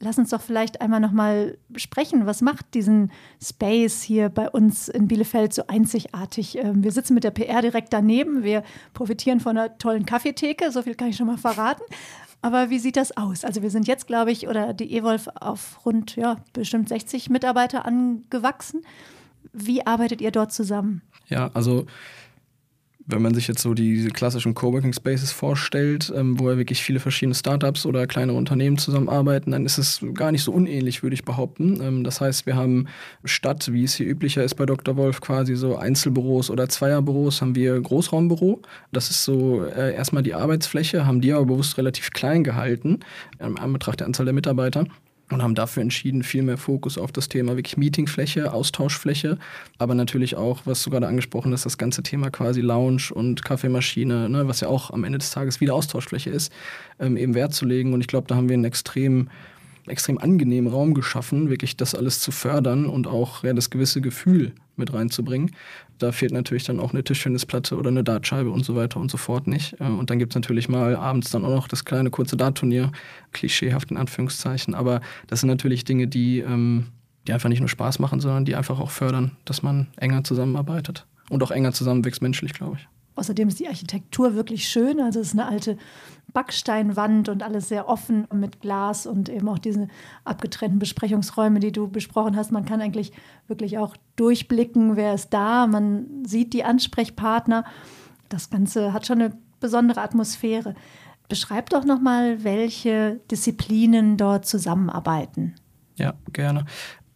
Lass 0.00 0.18
uns 0.18 0.30
doch 0.30 0.40
vielleicht 0.40 0.80
einmal 0.80 1.00
noch 1.00 1.12
mal 1.12 1.56
sprechen. 1.76 2.26
Was 2.26 2.42
macht 2.42 2.74
diesen 2.74 3.10
Space 3.42 4.02
hier 4.02 4.28
bei 4.28 4.50
uns 4.50 4.88
in 4.88 5.08
Bielefeld 5.08 5.54
so 5.54 5.66
einzigartig? 5.66 6.58
Ähm, 6.58 6.82
wir 6.82 6.92
sitzen 6.92 7.14
mit 7.14 7.24
der 7.24 7.30
PR 7.30 7.62
direkt 7.62 7.92
daneben. 7.92 8.42
Wir 8.42 8.64
profitieren 8.92 9.40
von 9.40 9.56
einer 9.56 9.78
tollen 9.78 10.04
Kaffeetheke. 10.04 10.70
So 10.72 10.82
viel 10.82 10.94
kann 10.94 11.08
ich 11.08 11.16
schon 11.16 11.28
mal 11.28 11.38
verraten. 11.38 11.82
Aber 12.42 12.68
wie 12.68 12.78
sieht 12.78 12.96
das 12.96 13.16
aus? 13.16 13.44
Also 13.44 13.62
wir 13.62 13.70
sind 13.70 13.86
jetzt, 13.86 14.06
glaube 14.06 14.30
ich, 14.30 14.48
oder 14.48 14.74
die 14.74 14.94
Evolve 14.94 15.32
auf 15.40 15.86
rund, 15.86 16.16
ja, 16.16 16.36
bestimmt 16.52 16.90
60 16.90 17.30
Mitarbeiter 17.30 17.86
angewachsen. 17.86 18.82
Wie 19.54 19.86
arbeitet 19.86 20.20
ihr 20.20 20.30
dort 20.30 20.52
zusammen? 20.52 21.00
Ja, 21.28 21.50
also 21.54 21.86
wenn 23.06 23.20
man 23.20 23.34
sich 23.34 23.48
jetzt 23.48 23.60
so 23.60 23.74
die 23.74 24.08
klassischen 24.08 24.54
Coworking 24.54 24.92
Spaces 24.92 25.30
vorstellt, 25.30 26.12
ähm, 26.14 26.38
wo 26.40 26.50
ja 26.50 26.56
wirklich 26.56 26.82
viele 26.82 27.00
verschiedene 27.00 27.34
Startups 27.34 27.84
oder 27.84 28.06
kleinere 28.06 28.36
Unternehmen 28.36 28.78
zusammenarbeiten, 28.78 29.50
dann 29.50 29.66
ist 29.66 29.78
es 29.78 30.00
gar 30.14 30.32
nicht 30.32 30.42
so 30.42 30.52
unähnlich, 30.52 31.02
würde 31.02 31.14
ich 31.14 31.24
behaupten. 31.24 31.80
Ähm, 31.82 32.04
das 32.04 32.20
heißt, 32.20 32.46
wir 32.46 32.56
haben 32.56 32.86
statt, 33.24 33.72
wie 33.72 33.84
es 33.84 33.94
hier 33.94 34.06
üblicher 34.06 34.42
ist 34.42 34.54
bei 34.54 34.64
Dr. 34.64 34.96
Wolf, 34.96 35.20
quasi 35.20 35.54
so 35.54 35.76
Einzelbüros 35.76 36.50
oder 36.50 36.68
Zweierbüros, 36.68 37.42
haben 37.42 37.54
wir 37.54 37.78
Großraumbüro. 37.78 38.62
Das 38.92 39.10
ist 39.10 39.24
so 39.24 39.64
äh, 39.64 39.94
erstmal 39.94 40.22
die 40.22 40.34
Arbeitsfläche, 40.34 41.06
haben 41.06 41.20
die 41.20 41.32
aber 41.32 41.44
bewusst 41.44 41.76
relativ 41.76 42.10
klein 42.10 42.42
gehalten, 42.42 43.00
im 43.38 43.58
Anbetracht 43.58 44.00
der 44.00 44.06
Anzahl 44.06 44.24
der 44.24 44.34
Mitarbeiter 44.34 44.86
und 45.34 45.42
haben 45.42 45.54
dafür 45.54 45.82
entschieden, 45.82 46.22
viel 46.22 46.42
mehr 46.42 46.56
Fokus 46.56 46.96
auf 46.96 47.12
das 47.12 47.28
Thema 47.28 47.56
wirklich 47.56 47.76
Meetingfläche, 47.76 48.52
Austauschfläche, 48.52 49.38
aber 49.78 49.94
natürlich 49.94 50.36
auch, 50.36 50.62
was 50.64 50.82
du 50.82 50.90
gerade 50.90 51.06
angesprochen 51.08 51.52
hast, 51.52 51.66
das 51.66 51.76
ganze 51.76 52.02
Thema 52.02 52.30
quasi 52.30 52.60
Lounge 52.60 53.10
und 53.12 53.44
Kaffeemaschine, 53.44 54.28
ne, 54.28 54.48
was 54.48 54.60
ja 54.60 54.68
auch 54.68 54.90
am 54.90 55.04
Ende 55.04 55.18
des 55.18 55.30
Tages 55.30 55.60
wieder 55.60 55.74
Austauschfläche 55.74 56.30
ist, 56.30 56.52
ähm, 57.00 57.16
eben 57.16 57.34
Wert 57.34 57.52
zu 57.52 57.66
legen. 57.66 57.92
Und 57.92 58.00
ich 58.00 58.06
glaube, 58.06 58.28
da 58.28 58.36
haben 58.36 58.48
wir 58.48 58.54
einen 58.54 58.64
extrem 58.64 59.28
extrem 59.86 60.18
angenehmen 60.18 60.72
Raum 60.72 60.94
geschaffen, 60.94 61.50
wirklich 61.50 61.76
das 61.76 61.94
alles 61.94 62.20
zu 62.20 62.32
fördern 62.32 62.86
und 62.86 63.06
auch 63.06 63.44
ja, 63.44 63.52
das 63.52 63.70
gewisse 63.70 64.00
Gefühl 64.00 64.52
mit 64.76 64.92
reinzubringen. 64.92 65.50
Da 65.98 66.12
fehlt 66.12 66.32
natürlich 66.32 66.64
dann 66.64 66.80
auch 66.80 66.92
eine 66.92 67.04
Tischtennisplatte 67.04 67.76
oder 67.76 67.90
eine 67.90 68.02
Dartscheibe 68.02 68.50
und 68.50 68.64
so 68.64 68.74
weiter 68.74 68.98
und 68.98 69.10
so 69.10 69.16
fort 69.16 69.46
nicht. 69.46 69.78
Äh, 69.80 69.84
und 69.84 70.10
dann 70.10 70.18
gibt 70.18 70.32
es 70.32 70.34
natürlich 70.34 70.68
mal 70.68 70.96
abends 70.96 71.30
dann 71.30 71.44
auch 71.44 71.50
noch 71.50 71.68
das 71.68 71.84
kleine 71.84 72.10
kurze 72.10 72.36
Dartturnier, 72.36 72.92
klischeehaft 73.32 73.90
in 73.90 73.96
Anführungszeichen. 73.96 74.74
Aber 74.74 75.00
das 75.26 75.40
sind 75.40 75.48
natürlich 75.48 75.84
Dinge, 75.84 76.08
die, 76.08 76.40
ähm, 76.40 76.88
die 77.26 77.32
einfach 77.32 77.48
nicht 77.48 77.60
nur 77.60 77.68
Spaß 77.68 77.98
machen, 77.98 78.20
sondern 78.20 78.44
die 78.44 78.56
einfach 78.56 78.80
auch 78.80 78.90
fördern, 78.90 79.32
dass 79.44 79.62
man 79.62 79.88
enger 79.96 80.24
zusammenarbeitet 80.24 81.06
und 81.30 81.42
auch 81.42 81.50
enger 81.50 81.72
zusammenwächst 81.72 82.22
menschlich, 82.22 82.52
glaube 82.52 82.78
ich. 82.78 82.88
Außerdem 83.16 83.48
ist 83.48 83.60
die 83.60 83.68
Architektur 83.68 84.34
wirklich 84.34 84.66
schön. 84.66 85.00
Also 85.00 85.20
es 85.20 85.28
ist 85.28 85.38
eine 85.38 85.46
alte 85.46 85.78
Backsteinwand 86.34 87.30
und 87.30 87.42
alles 87.42 87.68
sehr 87.68 87.88
offen 87.88 88.26
mit 88.34 88.60
Glas 88.60 89.06
und 89.06 89.30
eben 89.30 89.48
auch 89.48 89.58
diese 89.58 89.88
abgetrennten 90.24 90.78
Besprechungsräume, 90.78 91.60
die 91.60 91.72
du 91.72 91.88
besprochen 91.88 92.36
hast. 92.36 92.52
Man 92.52 92.66
kann 92.66 92.82
eigentlich 92.82 93.12
wirklich 93.46 93.78
auch 93.78 93.96
durchblicken, 94.16 94.96
wer 94.96 95.14
ist 95.14 95.30
da, 95.32 95.66
man 95.66 96.24
sieht 96.26 96.52
die 96.52 96.64
Ansprechpartner. 96.64 97.64
Das 98.28 98.50
Ganze 98.50 98.92
hat 98.92 99.06
schon 99.06 99.22
eine 99.22 99.38
besondere 99.60 100.02
Atmosphäre. 100.02 100.74
Beschreib 101.28 101.70
doch 101.70 101.84
nochmal, 101.84 102.44
welche 102.44 103.20
Disziplinen 103.30 104.16
dort 104.16 104.44
zusammenarbeiten. 104.44 105.54
Ja, 105.96 106.14
gerne. 106.32 106.66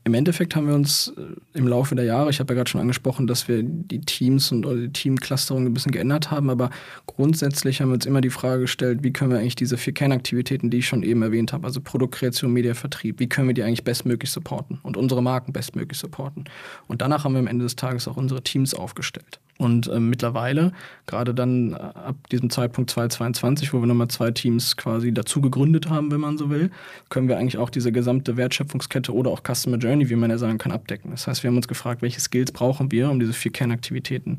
Im 0.09 0.15
Endeffekt 0.15 0.57
haben 0.57 0.67
wir 0.67 0.75
uns 0.75 1.13
äh, 1.19 1.59
im 1.59 1.69
Laufe 1.69 1.95
der 1.95 2.07
Jahre, 2.07 2.31
ich 2.31 2.41
habe 2.41 2.55
ja 2.55 2.57
gerade 2.57 2.71
schon 2.71 2.81
angesprochen, 2.81 3.27
dass 3.27 3.47
wir 3.47 3.63
die 3.63 4.01
Teams 4.01 4.51
und 4.51 4.63
die 4.63 4.89
Teamclusterung 4.91 5.67
ein 5.67 5.75
bisschen 5.75 5.93
geändert 5.93 6.31
haben, 6.31 6.49
aber 6.49 6.71
grundsätzlich 7.05 7.83
haben 7.83 7.91
wir 7.91 7.95
uns 7.97 8.07
immer 8.07 8.23
die 8.23 8.31
Frage 8.31 8.63
gestellt, 8.63 9.01
wie 9.03 9.13
können 9.13 9.33
wir 9.33 9.39
eigentlich 9.39 9.55
diese 9.55 9.77
vier 9.77 9.93
Kernaktivitäten, 9.93 10.71
die 10.71 10.79
ich 10.79 10.89
schon 10.89 11.03
eben 11.03 11.21
erwähnt 11.21 11.53
habe, 11.53 11.67
also 11.67 11.83
Produktkreation, 11.83 12.51
Mediavertrieb, 12.55 13.21
wie 13.21 13.29
können 13.29 13.49
wir 13.49 13.55
die 13.55 13.63
eigentlich 13.63 13.85
bestmöglich 13.85 14.31
supporten 14.31 14.79
und 14.83 14.97
unsere 14.97 15.23
Marken 15.23 15.53
bestmöglich 15.53 15.99
supporten. 15.99 16.45
Und 16.87 17.03
danach 17.03 17.25
haben 17.25 17.35
wir 17.35 17.41
am 17.41 17.47
Ende 17.47 17.65
des 17.65 17.77
Tages 17.77 18.09
auch 18.09 18.17
unsere 18.17 18.43
Teams 18.43 18.73
aufgestellt. 18.73 19.41
Und 19.59 19.89
äh, 19.89 19.99
mittlerweile, 19.99 20.73
gerade 21.07 21.35
dann 21.35 21.73
äh, 21.73 21.77
ab 21.77 22.15
diesem 22.31 22.49
Zeitpunkt 22.49 22.91
2022, 22.91 23.73
wo 23.73 23.81
wir 23.81 23.87
nochmal 23.89 24.07
zwei 24.07 24.31
Teams 24.31 24.77
quasi 24.77 25.13
dazu 25.13 25.41
gegründet 25.41 25.91
haben, 25.91 26.13
wenn 26.13 26.21
man 26.21 26.39
so 26.39 26.49
will, 26.49 26.71
können 27.09 27.29
wir 27.29 27.39
eigentlich 27.39 27.59
auch 27.59 27.69
diese 27.69 27.91
gesamte 27.91 28.37
Wertschöpfungskette 28.37 29.13
oder 29.13 29.33
auch 29.33 29.43
Customer 29.43 29.77
Journey, 29.77 30.09
wie 30.11 30.15
man 30.15 30.31
ja 30.31 30.39
sagen 30.39 30.59
kann, 30.59 30.71
abdecken. 30.71 31.11
Das 31.11 31.27
heißt, 31.27 31.43
wir 31.43 31.49
haben 31.51 31.57
uns 31.57 31.67
gefragt, 31.67 32.03
welche 32.03 32.21
Skills 32.21 32.53
brauchen 32.53 32.93
wir, 32.93 33.11
um 33.11 33.19
diese 33.19 33.33
vier 33.33 33.51
Kernaktivitäten 33.51 34.39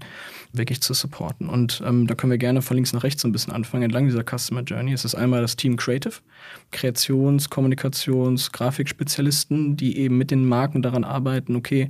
wirklich 0.53 0.79
zu 0.79 0.93
supporten. 0.93 1.49
Und 1.49 1.83
ähm, 1.85 2.07
da 2.07 2.15
können 2.15 2.31
wir 2.31 2.37
gerne 2.37 2.61
von 2.61 2.75
links 2.75 2.93
nach 2.93 3.03
rechts 3.03 3.21
so 3.21 3.27
ein 3.27 3.33
bisschen 3.33 3.51
anfangen, 3.51 3.83
entlang 3.83 4.05
dieser 4.05 4.23
Customer 4.23 4.61
Journey. 4.61 4.93
Es 4.93 5.03
ist 5.03 5.15
einmal 5.15 5.41
das 5.41 5.57
Team 5.57 5.75
Creative, 5.75 6.13
Kreations-, 6.71 7.49
Kommunikations-, 7.49 8.53
Grafikspezialisten, 8.53 9.75
die 9.75 9.97
eben 9.97 10.17
mit 10.17 10.31
den 10.31 10.45
Marken 10.45 10.81
daran 10.81 11.03
arbeiten, 11.03 11.57
okay, 11.57 11.89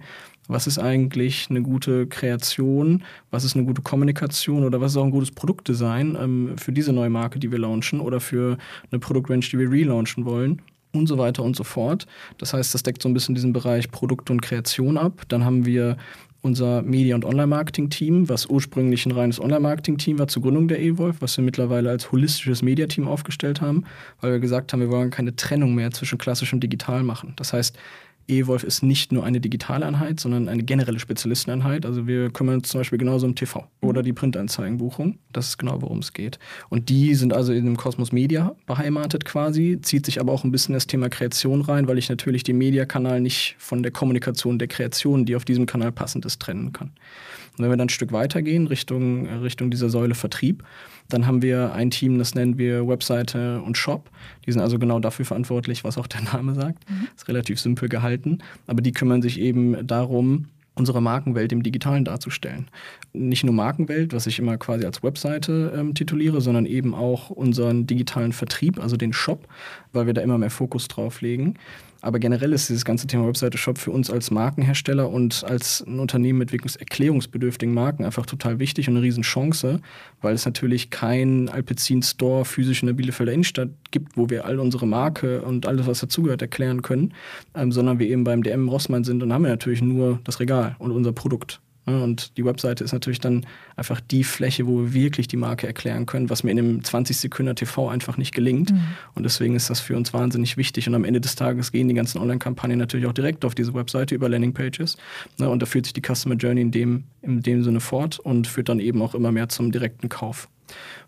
was 0.50 0.68
ist 0.68 0.80
eigentlich 0.80 1.48
eine 1.50 1.62
gute 1.62 2.08
Kreation, 2.08 3.04
was 3.32 3.46
ist 3.46 3.56
eine 3.56 3.66
gute 3.66 3.82
Kommunikation 3.82 4.66
oder 4.66 4.82
was 4.82 4.92
ist 4.92 4.98
auch 4.98 5.06
ein 5.06 5.12
gutes 5.12 5.32
Produktdesign 5.32 6.18
ähm, 6.20 6.58
für 6.58 6.74
diese 6.74 6.92
neue 6.92 7.10
Marke, 7.10 7.40
die 7.40 7.52
wir 7.52 7.60
launchen 7.60 8.02
oder 8.02 8.20
für 8.20 8.58
eine 8.92 9.00
Produktrange, 9.00 9.42
die 9.42 9.60
wir 9.60 9.72
relaunchen 9.72 10.26
wollen 10.26 10.62
und 10.92 11.08
so 11.08 11.18
weiter 11.18 11.44
und 11.44 11.56
so 11.56 11.64
fort. 11.64 12.08
Das 12.40 12.54
heißt, 12.54 12.74
das 12.74 12.84
deckt 12.84 13.02
so 13.02 13.10
ein 13.10 13.14
bisschen 13.14 13.36
diesen 13.36 13.54
Bereich 13.54 13.92
Produkt 13.92 14.32
und 14.32 14.42
Kreation 14.42 14.98
ab. 14.98 15.22
Dann 15.28 15.46
haben 15.46 15.66
wir 15.66 15.98
unser 16.42 16.82
Media- 16.82 17.16
und 17.16 17.26
Online-Marketing-Team, 17.26 18.30
was 18.30 18.46
ursprünglich 18.46 19.06
ein 19.06 19.12
reines 19.12 19.42
Online-Marketing-Team 19.42 20.20
war 20.20 20.30
zur 20.30 20.42
Gründung 20.42 20.68
der 20.68 20.82
eWolf, 20.82 21.18
was 21.20 21.38
wir 21.38 21.44
mittlerweile 21.44 21.90
als 21.90 22.12
holistisches 22.12 22.62
Media-Team 22.62 23.08
aufgestellt 23.08 23.62
haben, 23.62 23.84
weil 24.22 24.32
wir 24.32 24.40
gesagt 24.40 24.72
haben, 24.72 24.80
wir 24.80 24.90
wollen 24.90 25.12
keine 25.12 25.36
Trennung 25.36 25.76
mehr 25.76 25.92
zwischen 25.92 26.18
klassisch 26.18 26.54
und 26.54 26.62
digital 26.62 27.04
machen. 27.04 27.34
Das 27.36 27.54
heißt, 27.54 27.78
eWolf 28.30 28.64
ist 28.64 28.84
nicht 28.84 29.12
nur 29.12 29.24
eine 29.24 29.42
digitale 29.42 29.86
Einheit, 29.86 30.20
sondern 30.20 30.48
eine 30.48 30.64
generelle 30.64 31.00
Spezialisteneinheit. 31.00 31.86
Also 31.86 32.08
wir 32.08 32.30
kümmern 32.30 32.56
uns 32.56 32.70
zum 32.70 32.80
Beispiel 32.80 32.98
genauso 32.98 33.26
um 33.26 33.36
TV 33.36 33.68
oder 33.82 34.04
die 34.04 34.14
Printanzeigenbuchung. 34.14 35.18
Das 35.34 35.50
ist 35.50 35.58
genau, 35.58 35.82
worum 35.82 36.00
es 36.00 36.14
geht. 36.14 36.40
Und 36.70 36.90
die 36.90 37.16
sind 37.16 37.34
also 37.34 37.54
in 37.54 37.66
dem 37.66 37.78
Kosmos 37.78 38.12
Media 38.12 38.56
beheimatet 38.66 39.26
quasi, 39.26 39.80
zieht 39.82 40.06
sich 40.06 40.20
aber 40.20 40.32
auch 40.32 40.44
ein 40.44 40.52
bisschen 40.52 40.74
das 40.74 40.88
Thema 40.88 41.10
Kreation 41.10 41.62
rein, 41.62 41.88
weil 41.88 41.98
ich 41.98 42.10
natürlich 42.10 42.44
den 42.44 42.58
Mediakanal 42.58 43.22
nicht 43.22 43.56
von 43.58 43.84
der 43.84 43.92
Kommunikation 43.92 44.60
der 44.60 44.68
Kreation, 44.68 45.26
die 45.26 45.36
auf 45.36 45.46
diesem 45.46 45.66
Kanal 45.66 45.92
passend 45.92 46.26
ist, 46.26 46.42
trennen 46.42 46.72
kann. 46.74 46.92
Und 47.58 47.64
wenn 47.64 47.72
wir 47.72 47.78
dann 47.78 47.88
ein 47.88 47.90
Stück 47.90 48.14
weitergehen 48.14 48.68
Richtung, 48.68 49.28
Richtung 49.28 49.70
dieser 49.70 49.90
Säule 49.90 50.16
Vertrieb, 50.16 50.64
dann 51.10 51.28
haben 51.28 51.42
wir 51.42 51.74
ein 51.74 51.92
Team, 51.92 52.18
das 52.18 52.36
nennen 52.36 52.58
wir 52.58 52.88
Webseite 52.88 53.62
und 53.62 53.78
Shop. 53.78 54.10
Die 54.46 54.52
sind 54.52 54.62
also 54.62 54.80
genau 54.80 55.00
dafür 55.00 55.26
verantwortlich, 55.26 55.84
was 55.84 55.98
auch 55.98 56.08
der 56.08 56.22
Name 56.22 56.56
sagt. 56.56 56.90
Mhm. 56.90 57.08
Ist 57.16 57.28
relativ 57.28 57.60
simpel 57.60 57.90
gehalten. 57.90 58.40
Aber 58.68 58.82
die 58.82 58.92
kümmern 58.92 59.22
sich 59.22 59.40
eben 59.40 59.86
darum, 59.86 60.46
unsere 60.76 61.02
Markenwelt 61.02 61.52
im 61.52 61.62
Digitalen 61.62 62.06
darzustellen. 62.06 62.70
Nicht 63.12 63.44
nur 63.44 63.54
Markenwelt, 63.54 64.14
was 64.14 64.28
ich 64.28 64.40
immer 64.40 64.58
quasi 64.58 64.86
als 64.86 65.04
Webseite 65.04 65.74
ähm, 65.76 65.94
tituliere, 65.94 66.42
sondern 66.42 66.66
eben 66.66 66.96
auch 66.96 67.30
unseren 67.30 67.86
digitalen 67.86 68.32
Vertrieb, 68.32 68.80
also 68.80 68.96
den 68.96 69.12
Shop, 69.12 69.48
weil 69.92 70.06
wir 70.06 70.14
da 70.14 70.22
immer 70.22 70.38
mehr 70.38 70.50
Fokus 70.50 70.88
drauf 70.88 71.22
legen. 71.22 71.56
Aber 72.02 72.20
generell 72.20 72.54
ist 72.54 72.70
dieses 72.70 72.86
ganze 72.86 73.08
Thema 73.08 73.28
Webseite-Shop 73.28 73.78
für 73.78 73.92
uns 73.92 74.10
als 74.10 74.32
Markenhersteller 74.32 75.10
und 75.10 75.44
als 75.44 75.84
ein 75.86 76.00
Unternehmen 76.00 76.40
mit 76.40 76.52
wirklich 76.52 76.80
erklärungsbedürftigen 76.80 77.74
Marken 77.74 78.06
einfach 78.06 78.26
total 78.26 78.60
wichtig 78.60 78.88
und 78.88 78.96
eine 78.96 79.04
Riesenchance, 79.04 79.82
weil 80.22 80.34
es 80.34 80.46
natürlich 80.46 80.90
kein 80.90 81.50
Alpecin-Store 81.50 82.46
physisch 82.46 82.82
in 82.82 82.88
der 82.88 82.94
Bielefelder 82.94 83.34
Innenstadt 83.34 83.70
gibt, 83.92 84.16
wo 84.16 84.30
wir 84.30 84.46
all 84.46 84.60
unsere 84.60 84.88
Marke 84.88 85.42
und 85.42 85.66
alles, 85.66 85.88
was 85.88 86.00
dazugehört, 86.00 86.42
erklären 86.42 86.82
können, 86.82 87.14
ähm, 87.56 87.72
sondern 87.72 88.00
wir 88.00 88.08
eben 88.08 88.24
beim 88.24 88.44
DM 88.44 88.70
Rossmann 88.70 89.04
sind 89.04 89.22
und 89.22 89.34
haben 89.34 89.44
wir 89.44 89.50
natürlich 89.50 89.82
nur 89.82 90.20
das 90.24 90.40
Regal 90.40 90.76
und 90.80 90.92
unser 90.92 91.12
Produkt. 91.12 91.60
Und 91.96 92.38
die 92.38 92.46
Webseite 92.46 92.84
ist 92.84 92.94
natürlich 92.94 93.20
dann 93.20 93.46
einfach 93.76 94.00
die 94.02 94.24
Fläche, 94.24 94.68
wo 94.68 94.80
wir 94.80 94.94
wirklich 94.94 95.28
die 95.28 95.38
Marke 95.38 95.68
erklären 95.68 96.06
können, 96.06 96.30
was 96.30 96.44
mir 96.44 96.52
in 96.52 96.60
einem 96.60 96.84
20 96.84 97.18
Sekunden 97.18 97.56
TV 97.56 97.90
einfach 97.90 98.18
nicht 98.18 98.34
gelingt. 98.34 98.72
Mhm. 98.72 98.82
Und 99.16 99.24
deswegen 99.24 99.56
ist 99.56 99.70
das 99.70 99.80
für 99.80 99.96
uns 99.96 100.14
wahnsinnig 100.14 100.58
wichtig. 100.58 100.88
Und 100.88 100.96
am 100.96 101.06
Ende 101.06 101.22
des 101.22 101.36
Tages 101.36 101.72
gehen 101.72 101.88
die 101.88 101.94
ganzen 101.94 102.20
Online-Kampagnen 102.20 102.80
natürlich 102.80 103.06
auch 103.06 103.14
direkt 103.14 103.46
auf 103.46 103.56
diese 103.56 103.74
Webseite 103.74 104.16
über 104.16 104.30
Landingpages. 104.30 104.98
Ne, 105.38 105.50
und 105.50 105.62
da 105.62 105.66
führt 105.66 105.86
sich 105.86 105.94
die 105.94 106.02
Customer 106.02 106.36
Journey 106.36 106.62
in 106.62 106.72
dem, 106.72 107.04
in 107.22 107.42
dem 107.42 107.64
Sinne 107.64 107.80
fort 107.80 108.20
und 108.20 108.48
führt 108.48 108.70
dann 108.70 108.80
eben 108.80 109.02
auch 109.02 109.16
immer 109.16 109.32
mehr 109.32 109.50
zum 109.50 109.72
direkten 109.72 110.10
Kauf. 110.10 110.50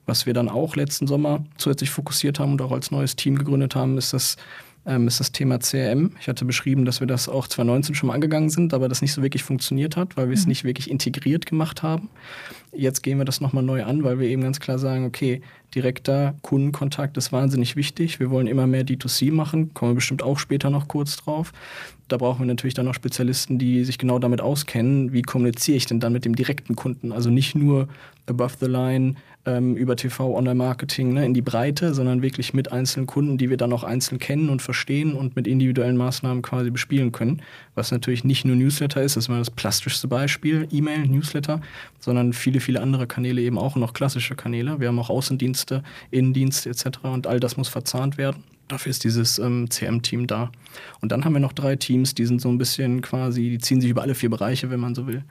Was 0.05 0.25
wir 0.25 0.33
dann 0.33 0.49
auch 0.49 0.75
letzten 0.75 1.07
Sommer 1.07 1.45
zusätzlich 1.57 1.91
fokussiert 1.91 2.39
haben 2.39 2.53
und 2.53 2.61
auch 2.61 2.71
als 2.71 2.91
neues 2.91 3.15
Team 3.15 3.37
gegründet 3.37 3.75
haben, 3.75 3.97
ist 3.97 4.13
das 4.13 4.37
ähm, 4.85 5.07
ist 5.07 5.19
das 5.19 5.31
Thema 5.31 5.59
CRM. 5.59 6.11
Ich 6.19 6.27
hatte 6.27 6.45
beschrieben, 6.45 6.85
dass 6.85 6.99
wir 6.99 7.07
das 7.07 7.29
auch 7.29 7.47
2019 7.47 7.95
schon 7.95 8.07
mal 8.07 8.13
angegangen 8.13 8.49
sind, 8.49 8.73
aber 8.73 8.89
das 8.89 9.01
nicht 9.01 9.13
so 9.13 9.21
wirklich 9.21 9.43
funktioniert 9.43 9.95
hat, 9.95 10.17
weil 10.17 10.29
wir 10.29 10.33
es 10.33 10.43
mhm. 10.43 10.49
nicht 10.49 10.63
wirklich 10.63 10.89
integriert 10.89 11.45
gemacht 11.45 11.83
haben. 11.83 12.09
Jetzt 12.73 13.03
gehen 13.03 13.17
wir 13.17 13.25
das 13.25 13.41
nochmal 13.41 13.63
neu 13.63 13.83
an, 13.83 14.03
weil 14.03 14.19
wir 14.19 14.29
eben 14.29 14.41
ganz 14.43 14.59
klar 14.61 14.79
sagen, 14.79 15.05
okay, 15.05 15.41
direkter 15.75 16.35
Kundenkontakt 16.41 17.17
ist 17.17 17.31
wahnsinnig 17.31 17.75
wichtig. 17.75 18.19
Wir 18.19 18.29
wollen 18.29 18.47
immer 18.47 18.65
mehr 18.65 18.85
D2C 18.85 19.31
machen, 19.31 19.73
kommen 19.73 19.91
wir 19.91 19.95
bestimmt 19.95 20.23
auch 20.23 20.39
später 20.39 20.69
noch 20.69 20.87
kurz 20.87 21.17
drauf. 21.17 21.51
Da 22.07 22.17
brauchen 22.17 22.39
wir 22.39 22.47
natürlich 22.47 22.73
dann 22.73 22.85
noch 22.85 22.93
Spezialisten, 22.93 23.57
die 23.57 23.83
sich 23.83 23.97
genau 23.97 24.19
damit 24.19 24.41
auskennen, 24.41 25.13
wie 25.13 25.21
kommuniziere 25.21 25.77
ich 25.77 25.85
denn 25.85 25.99
dann 25.99 26.13
mit 26.13 26.25
dem 26.25 26.35
direkten 26.35 26.75
Kunden. 26.75 27.11
Also 27.11 27.29
nicht 27.29 27.55
nur 27.55 27.87
above 28.27 28.55
the 28.59 28.67
line 28.67 29.15
ähm, 29.45 29.75
über 29.75 29.95
TV, 29.95 30.35
Online-Marketing 30.35 31.13
ne, 31.13 31.25
in 31.25 31.33
die 31.33 31.41
Breite, 31.41 31.93
sondern 31.93 32.21
wirklich 32.21 32.53
mit 32.53 32.71
einzelnen 32.71 33.07
Kunden, 33.07 33.37
die 33.37 33.49
wir 33.49 33.57
dann 33.57 33.73
auch 33.73 33.83
einzeln 33.83 34.19
kennen 34.19 34.49
und 34.49 34.61
verstehen 34.61 35.13
und 35.13 35.35
mit 35.35 35.47
individuellen 35.47 35.97
Maßnahmen 35.97 36.41
quasi 36.41 36.69
bespielen 36.69 37.11
können. 37.11 37.41
Was 37.75 37.91
natürlich 37.91 38.23
nicht 38.23 38.45
nur 38.45 38.55
Newsletter 38.55 39.01
ist, 39.01 39.17
das 39.17 39.29
war 39.29 39.39
das 39.39 39.49
plastischste 39.49 40.07
Beispiel, 40.07 40.67
E-Mail, 40.71 41.07
Newsletter, 41.07 41.61
sondern 41.99 42.33
viele, 42.33 42.59
viele 42.61 42.81
andere 42.81 43.07
Kanäle 43.07 43.41
eben 43.41 43.57
auch 43.57 43.75
noch 43.75 43.93
klassische 43.93 44.35
Kanäle. 44.35 44.79
Wir 44.79 44.87
haben 44.87 44.99
auch 44.99 45.09
Außendienste, 45.09 45.83
Innendienste 46.11 46.69
etc. 46.69 46.99
und 47.03 47.27
all 47.27 47.39
das 47.39 47.57
muss 47.57 47.67
verzahnt 47.67 48.17
werden. 48.17 48.43
Dafür 48.67 48.89
ist 48.89 49.03
dieses 49.03 49.37
ähm, 49.37 49.69
CM-Team 49.69 50.27
da. 50.27 50.49
Und 51.01 51.11
dann 51.11 51.25
haben 51.25 51.33
wir 51.33 51.41
noch 51.41 51.51
drei 51.51 51.75
Teams, 51.75 52.15
die 52.15 52.25
sind 52.25 52.39
so 52.39 52.47
ein 52.47 52.57
bisschen 52.57 53.01
quasi, 53.01 53.49
die 53.49 53.57
ziehen 53.57 53.81
sich 53.81 53.89
über 53.89 54.01
alle 54.01 54.15
vier 54.15 54.29
Bereiche, 54.29 54.69
wenn 54.69 54.79
man 54.79 54.95
so 54.95 55.07
will. 55.07 55.23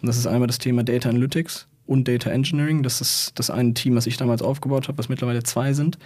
Und 0.00 0.06
das 0.06 0.16
ist 0.16 0.28
einmal 0.28 0.46
das 0.46 0.58
Thema 0.58 0.84
Data 0.84 1.08
Analytics 1.08 1.66
und 1.86 2.08
Data 2.08 2.30
Engineering. 2.30 2.82
Das 2.82 3.00
ist 3.00 3.32
das 3.34 3.50
eine 3.50 3.74
Team, 3.74 3.94
was 3.94 4.06
ich 4.06 4.16
damals 4.16 4.42
aufgebaut 4.42 4.88
habe, 4.88 4.98
was 4.98 5.08
mittlerweile 5.08 5.42
zwei 5.42 5.72
sind. 5.72 5.98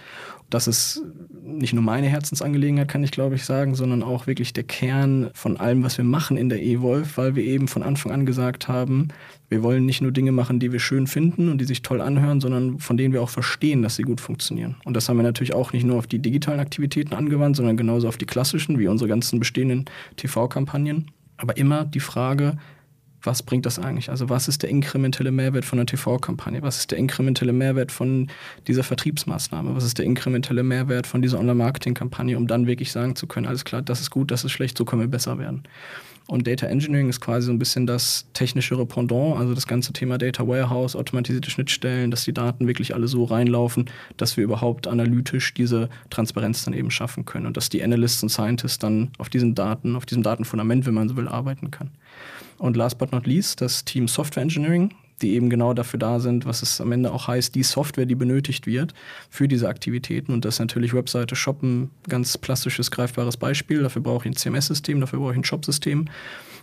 Das 0.49 0.67
ist 0.67 1.03
nicht 1.43 1.73
nur 1.73 1.83
meine 1.83 2.07
Herzensangelegenheit, 2.07 2.87
kann 2.87 3.03
ich 3.03 3.11
glaube 3.11 3.35
ich 3.35 3.45
sagen, 3.45 3.75
sondern 3.75 4.03
auch 4.03 4.27
wirklich 4.27 4.51
der 4.51 4.63
Kern 4.63 5.29
von 5.33 5.57
allem, 5.57 5.83
was 5.83 5.97
wir 5.97 6.05
machen 6.05 6.37
in 6.37 6.49
der 6.49 6.61
eWolf, 6.61 7.17
weil 7.17 7.35
wir 7.35 7.43
eben 7.43 7.67
von 7.67 7.83
Anfang 7.83 8.11
an 8.11 8.25
gesagt 8.25 8.67
haben, 8.67 9.09
wir 9.47 9.63
wollen 9.63 9.85
nicht 9.85 10.01
nur 10.01 10.11
Dinge 10.11 10.31
machen, 10.31 10.59
die 10.59 10.71
wir 10.71 10.79
schön 10.79 11.07
finden 11.07 11.49
und 11.49 11.59
die 11.59 11.65
sich 11.65 11.81
toll 11.81 12.01
anhören, 12.01 12.41
sondern 12.41 12.79
von 12.79 12.97
denen 12.97 13.13
wir 13.13 13.21
auch 13.21 13.29
verstehen, 13.29 13.81
dass 13.81 13.95
sie 13.95 14.03
gut 14.03 14.21
funktionieren. 14.21 14.75
Und 14.85 14.95
das 14.95 15.07
haben 15.07 15.17
wir 15.17 15.23
natürlich 15.23 15.53
auch 15.53 15.73
nicht 15.73 15.85
nur 15.85 15.97
auf 15.97 16.07
die 16.07 16.19
digitalen 16.19 16.59
Aktivitäten 16.59 17.13
angewandt, 17.13 17.55
sondern 17.55 17.77
genauso 17.77 18.07
auf 18.07 18.17
die 18.17 18.25
klassischen, 18.25 18.79
wie 18.79 18.87
unsere 18.87 19.07
ganzen 19.07 19.39
bestehenden 19.39 19.85
TV-Kampagnen. 20.17 21.11
Aber 21.37 21.57
immer 21.57 21.85
die 21.85 21.99
Frage, 22.01 22.57
was 23.21 23.43
bringt 23.43 23.65
das 23.65 23.79
eigentlich? 23.79 24.09
Also 24.09 24.29
was 24.29 24.47
ist 24.47 24.63
der 24.63 24.69
inkrementelle 24.69 25.31
Mehrwert 25.31 25.65
von 25.65 25.79
einer 25.79 25.85
TV-Kampagne? 25.85 26.61
Was 26.61 26.77
ist 26.79 26.91
der 26.91 26.97
inkrementelle 26.97 27.53
Mehrwert 27.53 27.91
von 27.91 28.27
dieser 28.67 28.83
Vertriebsmaßnahme? 28.83 29.75
Was 29.75 29.83
ist 29.83 29.97
der 29.97 30.05
inkrementelle 30.05 30.63
Mehrwert 30.63 31.07
von 31.07 31.21
dieser 31.21 31.39
Online-Marketing-Kampagne, 31.39 32.37
um 32.37 32.47
dann 32.47 32.67
wirklich 32.67 32.91
sagen 32.91 33.15
zu 33.15 33.27
können, 33.27 33.45
alles 33.47 33.65
klar, 33.65 33.81
das 33.81 34.01
ist 34.01 34.09
gut, 34.09 34.31
das 34.31 34.43
ist 34.43 34.51
schlecht, 34.51 34.77
so 34.77 34.85
können 34.85 35.01
wir 35.01 35.07
besser 35.07 35.37
werden. 35.37 35.63
Und 36.29 36.45
Data 36.45 36.67
Engineering 36.67 37.09
ist 37.09 37.21
quasi 37.21 37.47
so 37.47 37.51
ein 37.51 37.57
bisschen 37.57 37.87
das 37.87 38.27
technischere 38.33 38.85
Pendant, 38.85 39.35
also 39.39 39.55
das 39.55 39.65
ganze 39.65 39.93
Thema 39.93 40.19
Data 40.19 40.47
Warehouse, 40.47 40.95
automatisierte 40.95 41.49
Schnittstellen, 41.49 42.11
dass 42.11 42.23
die 42.23 42.33
Daten 42.33 42.67
wirklich 42.67 42.93
alle 42.93 43.07
so 43.07 43.23
reinlaufen, 43.23 43.89
dass 44.15 44.37
wir 44.37 44.43
überhaupt 44.43 44.85
analytisch 44.85 45.55
diese 45.55 45.89
Transparenz 46.11 46.63
dann 46.65 46.75
eben 46.75 46.91
schaffen 46.91 47.25
können 47.25 47.47
und 47.47 47.57
dass 47.57 47.69
die 47.69 47.81
Analysts 47.81 48.21
und 48.21 48.29
Scientists 48.29 48.77
dann 48.77 49.09
auf 49.17 49.29
diesen 49.29 49.55
Daten, 49.55 49.95
auf 49.95 50.05
diesem 50.05 50.21
Datenfundament, 50.21 50.85
wenn 50.85 50.93
man 50.93 51.09
so 51.09 51.17
will, 51.17 51.27
arbeiten 51.27 51.71
kann. 51.71 51.89
Und 52.59 52.77
last 52.77 52.99
but 52.99 53.11
not 53.11 53.25
least, 53.25 53.59
das 53.61 53.83
Team 53.83 54.07
Software 54.07 54.43
Engineering. 54.43 54.93
Die 55.21 55.33
eben 55.33 55.49
genau 55.49 55.73
dafür 55.73 55.99
da 55.99 56.19
sind, 56.19 56.45
was 56.45 56.61
es 56.61 56.81
am 56.81 56.91
Ende 56.91 57.11
auch 57.11 57.27
heißt, 57.27 57.55
die 57.55 57.63
Software, 57.63 58.05
die 58.05 58.15
benötigt 58.15 58.67
wird 58.67 58.93
für 59.29 59.47
diese 59.47 59.67
Aktivitäten. 59.67 60.33
Und 60.33 60.45
das 60.45 60.55
ist 60.55 60.59
natürlich 60.59 60.93
Webseite 60.93 61.35
Shoppen, 61.35 61.91
ganz 62.07 62.37
plastisches, 62.37 62.91
greifbares 62.91 63.37
Beispiel. 63.37 63.81
Dafür 63.81 64.01
brauche 64.01 64.27
ich 64.27 64.33
ein 64.33 64.35
CMS-System, 64.35 64.99
dafür 64.99 65.19
brauche 65.19 65.31
ich 65.31 65.37
ein 65.37 65.43
Shop-System. 65.43 66.05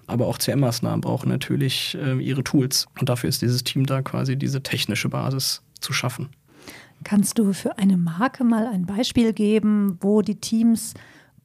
Aber 0.07 0.27
auch 0.27 0.39
CM-Maßnahmen 0.39 1.01
brauchen 1.01 1.29
natürlich 1.29 1.97
äh, 2.01 2.19
ihre 2.19 2.45
Tools. 2.45 2.87
Und 2.99 3.09
dafür 3.09 3.29
ist 3.29 3.43
dieses 3.43 3.65
Team 3.65 3.87
da 3.87 4.03
quasi 4.03 4.37
diese 4.37 4.63
technische 4.63 5.09
Basis 5.09 5.63
zu 5.81 5.93
schaffen. 5.93 6.29
Kannst 7.05 7.39
du 7.39 7.53
für 7.53 7.79
eine 7.79 7.97
Marke 7.97 8.45
mal 8.45 8.67
ein 8.67 8.87
Beispiel 8.87 9.33
geben, 9.33 9.99
wo 10.01 10.23
die 10.23 10.37
Teams 10.37 10.95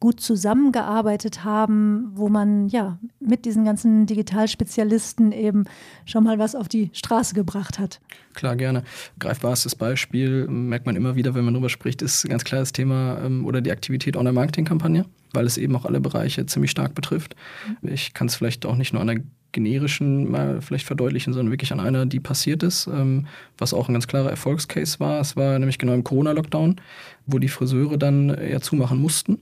gut 0.01 0.19
zusammengearbeitet 0.19 1.45
haben, 1.45 2.11
wo 2.15 2.27
man 2.27 2.67
ja 2.67 2.97
mit 3.19 3.45
diesen 3.45 3.63
ganzen 3.63 4.07
Digitalspezialisten 4.07 5.31
eben 5.31 5.65
schon 6.05 6.23
mal 6.23 6.39
was 6.39 6.55
auf 6.55 6.67
die 6.67 6.89
Straße 6.91 7.35
gebracht 7.35 7.77
hat. 7.77 8.01
Klar, 8.33 8.55
gerne. 8.55 8.83
Greifbarstes 9.19 9.75
Beispiel, 9.75 10.47
merkt 10.47 10.87
man 10.87 10.95
immer 10.95 11.15
wieder, 11.15 11.35
wenn 11.35 11.45
man 11.45 11.53
darüber 11.53 11.69
spricht, 11.69 12.01
ist 12.01 12.27
ganz 12.27 12.43
klar 12.43 12.61
das 12.61 12.73
Thema 12.73 13.19
ähm, 13.23 13.45
oder 13.45 13.61
die 13.61 13.71
Aktivität 13.71 14.17
Online-Marketing-Kampagne, 14.17 15.05
weil 15.33 15.45
es 15.45 15.57
eben 15.57 15.75
auch 15.75 15.85
alle 15.85 16.01
Bereiche 16.01 16.47
ziemlich 16.47 16.71
stark 16.71 16.95
betrifft. 16.95 17.35
Ich 17.83 18.15
kann 18.15 18.25
es 18.25 18.35
vielleicht 18.35 18.65
auch 18.65 18.75
nicht 18.75 18.93
nur 18.93 19.01
an 19.01 19.07
der 19.07 19.21
generischen 19.51 20.31
mal 20.31 20.61
vielleicht 20.61 20.87
verdeutlichen, 20.87 21.33
sondern 21.33 21.51
wirklich 21.51 21.73
an 21.73 21.79
einer, 21.79 22.07
die 22.07 22.19
passiert 22.19 22.63
ist, 22.63 22.87
ähm, 22.87 23.27
was 23.57 23.73
auch 23.73 23.87
ein 23.87 23.93
ganz 23.93 24.07
klarer 24.07 24.31
Erfolgscase 24.31 24.99
war. 24.99 25.19
Es 25.19 25.35
war 25.35 25.59
nämlich 25.59 25.77
genau 25.77 25.93
im 25.93 26.03
Corona-Lockdown, 26.03 26.77
wo 27.27 27.37
die 27.37 27.49
Friseure 27.49 27.97
dann 27.97 28.35
ja 28.49 28.61
zumachen 28.61 28.99
mussten. 28.99 29.39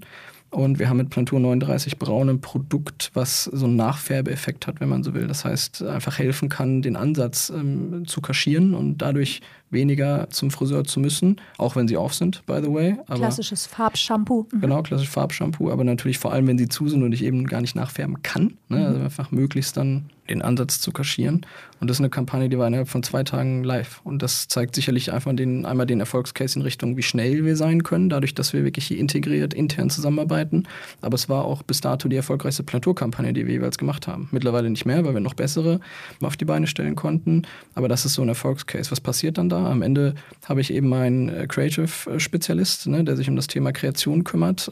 Und 0.51 0.79
wir 0.79 0.89
haben 0.89 0.98
mit 0.98 1.12
Plantur 1.12 1.39
39 1.39 2.00
Braun 2.00 2.29
ein 2.29 2.41
Produkt, 2.41 3.12
was 3.13 3.44
so 3.44 3.65
einen 3.65 3.75
Nachfärbeeffekt 3.75 4.65
hat, 4.65 4.79
wenn 4.79 4.89
man 4.89 5.03
so 5.03 5.13
will. 5.13 5.27
Das 5.27 5.46
heißt, 5.46 5.84
einfach 5.84 6.18
helfen 6.18 6.50
kann, 6.50 6.82
den 6.82 6.96
Ansatz 6.96 7.51
ähm, 7.56 8.06
zu 8.08 8.20
kaschieren 8.20 8.74
und 8.74 8.98
dadurch 8.98 9.41
weniger 9.72 10.30
zum 10.30 10.52
Friseur 10.52 10.84
zu 10.84 11.00
müssen, 11.00 11.40
auch 11.58 11.76
wenn 11.76 11.88
sie 11.88 11.98
auf 11.98 12.14
sind, 12.14 12.46
by 12.46 12.60
the 12.62 12.74
way. 12.74 12.98
Aber 13.08 13.20
klassisches 13.20 13.68
Farbshampoo. 13.68 14.48
Mhm. 14.52 14.62
Genau, 14.62 14.82
klassisches 14.84 15.14
Farbshampoo, 15.14 15.72
aber 15.72 15.84
natürlich 15.84 16.20
vor 16.20 16.32
allem, 16.32 16.48
wenn 16.48 16.58
sie 16.58 16.68
zu 16.68 16.88
sind 16.88 17.04
und 17.04 17.12
ich 17.12 17.24
eben 17.24 17.46
gar 17.46 17.62
nicht 17.62 17.76
nachfärben 17.76 18.22
kann. 18.24 18.58
Ne? 18.68 18.80
Mhm. 18.80 18.86
Also 18.86 19.00
einfach 19.02 19.32
möglichst 19.32 19.78
dann 19.78 20.10
den 20.30 20.42
Ansatz 20.42 20.80
zu 20.80 20.92
kaschieren. 20.92 21.46
Und 21.80 21.90
das 21.90 21.98
ist 21.98 22.02
eine 22.02 22.10
Kampagne, 22.10 22.50
die 22.50 22.58
war 22.58 22.68
innerhalb 22.68 22.90
von 22.90 23.04
zwei 23.04 23.24
Tagen 23.24 23.64
live. 23.64 24.02
Und 24.04 24.22
das 24.22 24.48
zeigt 24.48 24.76
sicherlich 24.76 25.12
einfach 25.12 25.34
den, 25.34 25.66
einmal 25.66 25.86
den 25.86 26.00
Erfolgscase 26.00 26.58
in 26.60 26.62
Richtung, 26.62 26.98
wie 26.98 27.04
schnell 27.04 27.46
wir 27.46 27.56
sein 27.56 27.84
können, 27.84 28.10
dadurch, 28.10 28.36
dass 28.36 28.54
wir 28.54 28.64
wirklich 28.64 28.86
hier 28.86 28.98
integriert 28.98 29.54
intern 29.54 29.90
zusammenarbeiten. 29.90 30.68
Aber 31.02 31.16
es 31.16 31.30
war 31.30 31.46
auch 31.46 31.64
bis 31.64 31.82
dato 31.82 32.08
die 32.08 32.16
erfolgreichste 32.16 32.64
Plateaukampagne, 32.64 33.34
die 33.34 33.48
wir 33.48 33.54
jeweils 33.54 33.78
gemacht 33.78 34.08
haben. 34.08 34.30
Mittlerweile 34.32 34.70
nicht 34.70 34.86
mehr, 34.86 35.04
weil 35.06 35.14
wir 35.14 35.22
noch 35.22 35.34
bessere 35.34 35.80
auf 36.22 36.38
die 36.38 36.46
Beine 36.46 36.68
stellen 36.68 36.96
konnten. 36.96 37.44
Aber 37.76 37.88
das 37.88 38.06
ist 38.06 38.14
so 38.14 38.22
ein 38.22 38.30
Erfolgscase. 38.30 38.92
Was 38.92 39.02
passiert 39.02 39.38
dann 39.38 39.50
da? 39.50 39.59
Am 39.66 39.82
Ende 39.82 40.16
habe 40.46 40.62
ich 40.62 40.74
eben 40.74 40.89
meinen 40.89 41.30
äh, 41.30 41.48
Creative-Spezialist, 41.48 42.88
ne, 42.88 43.04
der 43.04 43.16
sich 43.16 43.30
um 43.30 43.36
das 43.36 43.48
Thema 43.48 43.72
Kreation 43.72 44.24
kümmert. 44.24 44.72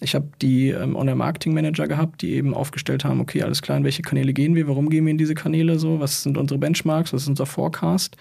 Ich 0.00 0.14
habe 0.14 0.28
die 0.42 0.70
ähm, 0.70 0.96
Online-Marketing-Manager 0.96 1.88
gehabt, 1.88 2.22
die 2.22 2.34
eben 2.34 2.54
aufgestellt 2.54 3.04
haben, 3.04 3.20
okay, 3.20 3.42
alles 3.42 3.62
klar, 3.62 3.78
in 3.78 3.84
welche 3.84 4.02
Kanäle 4.02 4.32
gehen 4.32 4.54
wir, 4.54 4.68
warum 4.68 4.90
gehen 4.90 5.04
wir 5.06 5.10
in 5.10 5.18
diese 5.18 5.34
Kanäle 5.34 5.78
so, 5.78 6.00
was 6.00 6.22
sind 6.22 6.36
unsere 6.36 6.58
Benchmarks, 6.58 7.12
was 7.12 7.22
ist 7.22 7.28
unser 7.28 7.46
Forecast. 7.46 8.16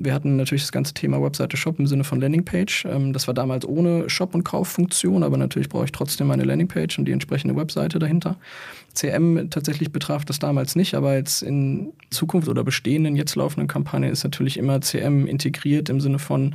Wir 0.00 0.14
hatten 0.14 0.36
natürlich 0.36 0.62
das 0.62 0.72
ganze 0.72 0.94
Thema 0.94 1.20
Webseite 1.20 1.56
Shop 1.56 1.78
im 1.78 1.86
Sinne 1.86 2.04
von 2.04 2.20
Landingpage. 2.20 2.84
Ähm, 2.84 3.12
das 3.12 3.26
war 3.26 3.34
damals 3.34 3.66
ohne 3.66 4.08
Shop- 4.08 4.34
und 4.34 4.44
Kauffunktion, 4.44 5.24
aber 5.24 5.36
natürlich 5.36 5.68
brauche 5.68 5.86
ich 5.86 5.92
trotzdem 5.92 6.30
eine 6.30 6.44
Landingpage 6.44 6.98
und 6.98 7.06
die 7.06 7.12
entsprechende 7.12 7.56
Webseite 7.56 7.98
dahinter. 7.98 8.36
CM 8.94 9.48
tatsächlich 9.50 9.90
betraf 9.90 10.24
das 10.24 10.38
damals 10.38 10.76
nicht, 10.76 10.94
aber 10.94 11.14
jetzt 11.14 11.42
in 11.42 11.92
Zukunft 12.10 12.48
oder 12.48 12.64
bestehenden, 12.64 13.16
jetzt 13.16 13.34
laufenden 13.34 13.68
Kampagnen 13.68 14.10
ist 14.10 14.24
natürlich 14.24 14.56
immer 14.56 14.80
CM 14.80 15.26
integriert 15.26 15.88
im 15.88 16.00
Sinne 16.00 16.18
von, 16.18 16.54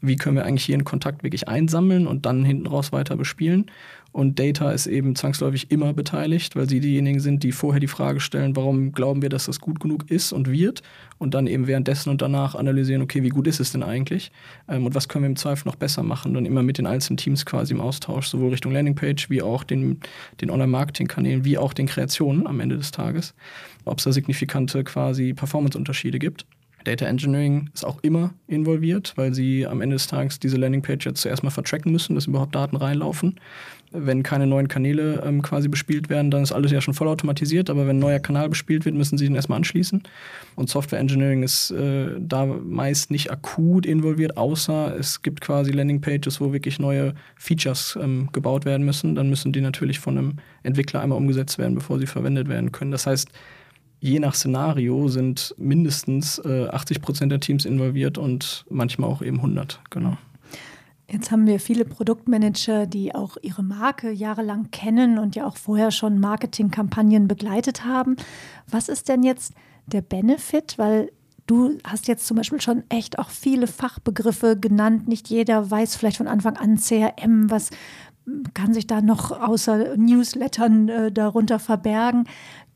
wie 0.00 0.16
können 0.16 0.36
wir 0.36 0.44
eigentlich 0.44 0.64
hier 0.64 0.74
einen 0.74 0.84
Kontakt 0.84 1.22
wirklich 1.22 1.48
einsammeln 1.48 2.06
und 2.06 2.26
dann 2.26 2.44
hinten 2.44 2.66
raus 2.66 2.92
weiter 2.92 3.16
bespielen. 3.16 3.70
Und 4.14 4.38
Data 4.38 4.70
ist 4.70 4.86
eben 4.86 5.16
zwangsläufig 5.16 5.72
immer 5.72 5.92
beteiligt, 5.92 6.54
weil 6.54 6.68
sie 6.68 6.78
diejenigen 6.78 7.18
sind, 7.18 7.42
die 7.42 7.50
vorher 7.50 7.80
die 7.80 7.88
Frage 7.88 8.20
stellen, 8.20 8.54
warum 8.54 8.92
glauben 8.92 9.22
wir, 9.22 9.28
dass 9.28 9.46
das 9.46 9.58
gut 9.58 9.80
genug 9.80 10.08
ist 10.08 10.32
und 10.32 10.48
wird. 10.48 10.82
Und 11.18 11.34
dann 11.34 11.48
eben 11.48 11.66
währenddessen 11.66 12.10
und 12.10 12.22
danach 12.22 12.54
analysieren, 12.54 13.02
okay, 13.02 13.24
wie 13.24 13.30
gut 13.30 13.48
ist 13.48 13.58
es 13.58 13.72
denn 13.72 13.82
eigentlich? 13.82 14.30
Ähm, 14.68 14.86
und 14.86 14.94
was 14.94 15.08
können 15.08 15.24
wir 15.24 15.30
im 15.30 15.34
Zweifel 15.34 15.66
noch 15.66 15.74
besser 15.74 16.04
machen? 16.04 16.36
Und 16.36 16.46
immer 16.46 16.62
mit 16.62 16.78
den 16.78 16.86
einzelnen 16.86 17.16
Teams 17.16 17.44
quasi 17.44 17.74
im 17.74 17.80
Austausch, 17.80 18.28
sowohl 18.28 18.50
Richtung 18.50 18.70
Landingpage, 18.70 19.30
wie 19.30 19.42
auch 19.42 19.64
den, 19.64 19.98
den 20.40 20.48
Online-Marketing-Kanälen, 20.48 21.44
wie 21.44 21.58
auch 21.58 21.72
den 21.72 21.86
Kreationen 21.86 22.46
am 22.46 22.60
Ende 22.60 22.76
des 22.76 22.92
Tages. 22.92 23.34
Ob 23.84 23.98
es 23.98 24.04
da 24.04 24.12
signifikante 24.12 24.84
quasi 24.84 25.34
Performance-Unterschiede 25.34 26.20
gibt. 26.20 26.46
Data 26.84 27.06
Engineering 27.06 27.70
ist 27.74 27.84
auch 27.84 27.98
immer 28.02 28.34
involviert, 28.46 29.12
weil 29.16 29.34
sie 29.34 29.66
am 29.66 29.80
Ende 29.80 29.96
des 29.96 30.06
Tages 30.06 30.38
diese 30.38 30.56
Landingpage 30.56 31.06
jetzt 31.06 31.22
zuerst 31.22 31.42
mal 31.42 31.50
vertracken 31.50 31.90
müssen, 31.92 32.14
dass 32.14 32.26
überhaupt 32.26 32.54
Daten 32.54 32.76
reinlaufen 32.76 33.36
wenn 33.94 34.24
keine 34.24 34.46
neuen 34.46 34.66
Kanäle 34.66 35.22
ähm, 35.24 35.40
quasi 35.40 35.68
bespielt 35.68 36.08
werden, 36.08 36.30
dann 36.30 36.42
ist 36.42 36.52
alles 36.52 36.72
ja 36.72 36.80
schon 36.80 36.94
vollautomatisiert, 36.94 37.70
aber 37.70 37.86
wenn 37.86 37.96
ein 37.96 38.00
neuer 38.00 38.18
Kanal 38.18 38.48
bespielt 38.48 38.84
wird, 38.84 38.96
müssen 38.96 39.16
sie 39.16 39.26
ihn 39.26 39.36
erstmal 39.36 39.56
anschließen. 39.58 40.02
Und 40.56 40.68
Software 40.68 40.98
Engineering 40.98 41.44
ist 41.44 41.70
äh, 41.70 42.08
da 42.18 42.44
meist 42.44 43.12
nicht 43.12 43.30
akut 43.30 43.86
involviert, 43.86 44.36
außer 44.36 44.96
es 44.98 45.22
gibt 45.22 45.40
quasi 45.40 45.70
Landingpages, 45.70 46.40
wo 46.40 46.52
wirklich 46.52 46.80
neue 46.80 47.14
Features 47.36 47.96
ähm, 48.02 48.28
gebaut 48.32 48.64
werden 48.64 48.84
müssen. 48.84 49.14
Dann 49.14 49.30
müssen 49.30 49.52
die 49.52 49.60
natürlich 49.60 50.00
von 50.00 50.18
einem 50.18 50.32
Entwickler 50.64 51.00
einmal 51.00 51.18
umgesetzt 51.18 51.58
werden, 51.58 51.76
bevor 51.76 52.00
sie 52.00 52.06
verwendet 52.06 52.48
werden 52.48 52.72
können. 52.72 52.90
Das 52.90 53.06
heißt, 53.06 53.30
je 54.04 54.20
nach 54.20 54.34
Szenario 54.34 55.08
sind 55.08 55.54
mindestens 55.56 56.38
äh, 56.38 56.68
80 56.68 57.00
Prozent 57.00 57.32
der 57.32 57.40
Teams 57.40 57.64
involviert 57.64 58.18
und 58.18 58.66
manchmal 58.68 59.08
auch 59.08 59.22
eben 59.22 59.38
100, 59.38 59.80
genau. 59.88 60.18
Jetzt 61.10 61.30
haben 61.30 61.46
wir 61.46 61.58
viele 61.58 61.86
Produktmanager, 61.86 62.86
die 62.86 63.14
auch 63.14 63.38
ihre 63.40 63.62
Marke 63.62 64.10
jahrelang 64.10 64.70
kennen 64.70 65.18
und 65.18 65.36
ja 65.36 65.46
auch 65.46 65.56
vorher 65.56 65.90
schon 65.90 66.20
Marketingkampagnen 66.20 67.28
begleitet 67.28 67.84
haben. 67.84 68.16
Was 68.68 68.90
ist 68.90 69.08
denn 69.08 69.22
jetzt 69.22 69.54
der 69.86 70.02
Benefit? 70.02 70.76
Weil 70.76 71.10
du 71.46 71.78
hast 71.84 72.06
jetzt 72.06 72.26
zum 72.26 72.36
Beispiel 72.36 72.60
schon 72.60 72.84
echt 72.90 73.18
auch 73.18 73.30
viele 73.30 73.66
Fachbegriffe 73.66 74.58
genannt. 74.58 75.08
Nicht 75.08 75.30
jeder 75.30 75.70
weiß 75.70 75.96
vielleicht 75.96 76.18
von 76.18 76.28
Anfang 76.28 76.56
an 76.58 76.76
CRM, 76.76 77.50
was 77.50 77.70
kann 78.54 78.72
sich 78.72 78.86
da 78.86 79.02
noch 79.02 79.30
außer 79.30 79.96
Newslettern 79.96 80.88
äh, 80.88 81.12
darunter 81.12 81.58
verbergen. 81.58 82.24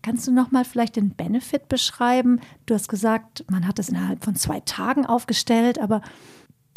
Kannst 0.08 0.26
du 0.26 0.32
noch 0.32 0.50
mal 0.50 0.64
vielleicht 0.64 0.96
den 0.96 1.10
Benefit 1.10 1.68
beschreiben? 1.68 2.40
Du 2.64 2.72
hast 2.72 2.88
gesagt, 2.88 3.44
man 3.50 3.68
hat 3.68 3.78
das 3.78 3.90
innerhalb 3.90 4.24
von 4.24 4.34
zwei 4.36 4.60
Tagen 4.60 5.04
aufgestellt, 5.04 5.78
aber 5.78 6.00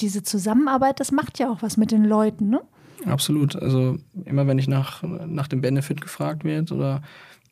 diese 0.01 0.21
Zusammenarbeit, 0.21 0.99
das 0.99 1.13
macht 1.13 1.39
ja 1.39 1.49
auch 1.49 1.61
was 1.61 1.77
mit 1.77 1.91
den 1.91 2.03
Leuten, 2.03 2.49
ne? 2.49 2.59
Absolut. 3.05 3.55
Also 3.55 3.99
immer 4.25 4.47
wenn 4.47 4.59
ich 4.59 4.67
nach, 4.67 5.01
nach 5.03 5.47
dem 5.47 5.61
Benefit 5.61 6.01
gefragt 6.01 6.43
werde 6.43 6.73
oder 6.73 7.03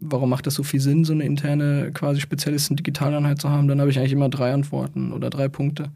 warum 0.01 0.31
macht 0.31 0.47
es 0.47 0.55
so 0.55 0.63
viel 0.63 0.81
Sinn, 0.81 1.05
so 1.05 1.13
eine 1.13 1.23
interne 1.23 1.93
quasi 1.93 2.19
Spezialisten-Digitaleinheit 2.19 3.39
zu 3.39 3.49
haben, 3.49 3.69
dann 3.69 3.79
habe 3.79 3.89
ich 3.89 3.99
eigentlich 3.99 4.11
immer 4.11 4.27
drei 4.27 4.51
Antworten 4.51 5.13
oder 5.13 5.29
drei 5.29 5.47
Punkte. 5.47 5.91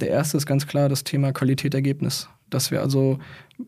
Der 0.00 0.08
erste 0.08 0.38
ist 0.38 0.46
ganz 0.46 0.66
klar 0.66 0.88
das 0.88 1.04
Thema 1.04 1.32
Qualität-Ergebnis 1.32 2.30
dass 2.50 2.70
wir 2.70 2.80
also 2.80 3.18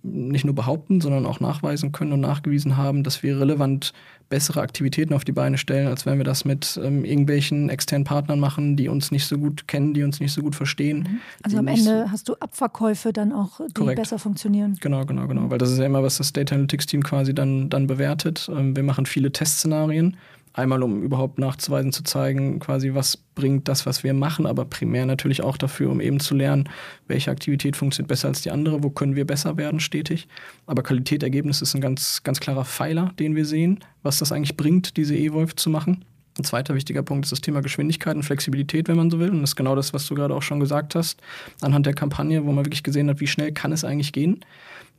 nicht 0.02 0.44
nur 0.44 0.54
behaupten, 0.54 1.00
sondern 1.00 1.26
auch 1.26 1.40
nachweisen 1.40 1.92
können 1.92 2.12
und 2.12 2.20
nachgewiesen 2.20 2.76
haben, 2.76 3.02
dass 3.02 3.22
wir 3.22 3.40
relevant 3.40 3.92
bessere 4.28 4.60
Aktivitäten 4.60 5.12
auf 5.12 5.24
die 5.24 5.32
Beine 5.32 5.58
stellen, 5.58 5.88
als 5.88 6.06
wenn 6.06 6.16
wir 6.18 6.24
das 6.24 6.44
mit 6.44 6.80
ähm, 6.82 7.04
irgendwelchen 7.04 7.68
externen 7.68 8.04
Partnern 8.04 8.38
machen, 8.38 8.76
die 8.76 8.88
uns 8.88 9.10
nicht 9.10 9.26
so 9.26 9.36
gut 9.36 9.66
kennen, 9.66 9.92
die 9.92 10.04
uns 10.04 10.20
nicht 10.20 10.32
so 10.32 10.42
gut 10.42 10.54
verstehen. 10.54 10.98
Mhm. 10.98 11.20
Also 11.42 11.58
am 11.58 11.66
Ende 11.66 12.10
hast 12.10 12.28
du 12.28 12.34
Abverkäufe 12.34 13.12
dann 13.12 13.32
auch, 13.32 13.60
die 13.66 13.74
korrekt. 13.74 13.98
besser 14.00 14.20
funktionieren. 14.20 14.78
Genau, 14.80 15.04
genau, 15.04 15.26
genau. 15.26 15.50
Weil 15.50 15.58
das 15.58 15.72
ist 15.72 15.78
ja 15.78 15.86
immer, 15.86 16.04
was 16.04 16.18
das 16.18 16.32
Data 16.32 16.54
Analytics 16.54 16.86
Team 16.86 17.02
quasi 17.02 17.34
dann, 17.34 17.68
dann 17.68 17.88
bewertet. 17.88 18.48
Ähm, 18.54 18.76
wir 18.76 18.84
machen 18.84 19.04
viele 19.04 19.32
Testszenarien 19.32 20.16
Einmal, 20.52 20.82
um 20.82 21.02
überhaupt 21.02 21.38
nachzuweisen, 21.38 21.92
zu 21.92 22.02
zeigen, 22.02 22.58
quasi, 22.58 22.92
was 22.92 23.16
bringt 23.16 23.68
das, 23.68 23.86
was 23.86 24.02
wir 24.02 24.14
machen, 24.14 24.46
aber 24.46 24.64
primär 24.64 25.06
natürlich 25.06 25.42
auch 25.42 25.56
dafür, 25.56 25.90
um 25.90 26.00
eben 26.00 26.18
zu 26.18 26.34
lernen, 26.34 26.68
welche 27.06 27.30
Aktivität 27.30 27.76
funktioniert 27.76 28.08
besser 28.08 28.28
als 28.28 28.42
die 28.42 28.50
andere, 28.50 28.82
wo 28.82 28.90
können 28.90 29.14
wir 29.14 29.26
besser 29.26 29.56
werden 29.56 29.78
stetig. 29.78 30.26
Aber 30.66 30.82
Qualität, 30.82 31.22
Ergebnis 31.22 31.62
ist 31.62 31.74
ein 31.74 31.80
ganz, 31.80 32.24
ganz 32.24 32.40
klarer 32.40 32.64
Pfeiler, 32.64 33.12
den 33.18 33.36
wir 33.36 33.44
sehen, 33.44 33.78
was 34.02 34.18
das 34.18 34.32
eigentlich 34.32 34.56
bringt, 34.56 34.96
diese 34.96 35.14
E-Wolf 35.14 35.54
zu 35.54 35.70
machen. 35.70 36.04
Ein 36.38 36.44
zweiter 36.44 36.74
wichtiger 36.74 37.02
Punkt 37.02 37.26
ist 37.26 37.32
das 37.32 37.40
Thema 37.40 37.60
Geschwindigkeit 37.60 38.16
und 38.16 38.22
Flexibilität, 38.22 38.88
wenn 38.88 38.96
man 38.96 39.10
so 39.10 39.20
will. 39.20 39.30
Und 39.30 39.42
das 39.42 39.50
ist 39.50 39.56
genau 39.56 39.76
das, 39.76 39.92
was 39.92 40.06
du 40.06 40.14
gerade 40.14 40.34
auch 40.34 40.42
schon 40.42 40.58
gesagt 40.58 40.94
hast, 40.94 41.20
anhand 41.60 41.86
der 41.86 41.94
Kampagne, 41.94 42.44
wo 42.44 42.52
man 42.52 42.64
wirklich 42.64 42.82
gesehen 42.82 43.08
hat, 43.08 43.20
wie 43.20 43.26
schnell 43.26 43.52
kann 43.52 43.72
es 43.72 43.84
eigentlich 43.84 44.12
gehen. 44.12 44.44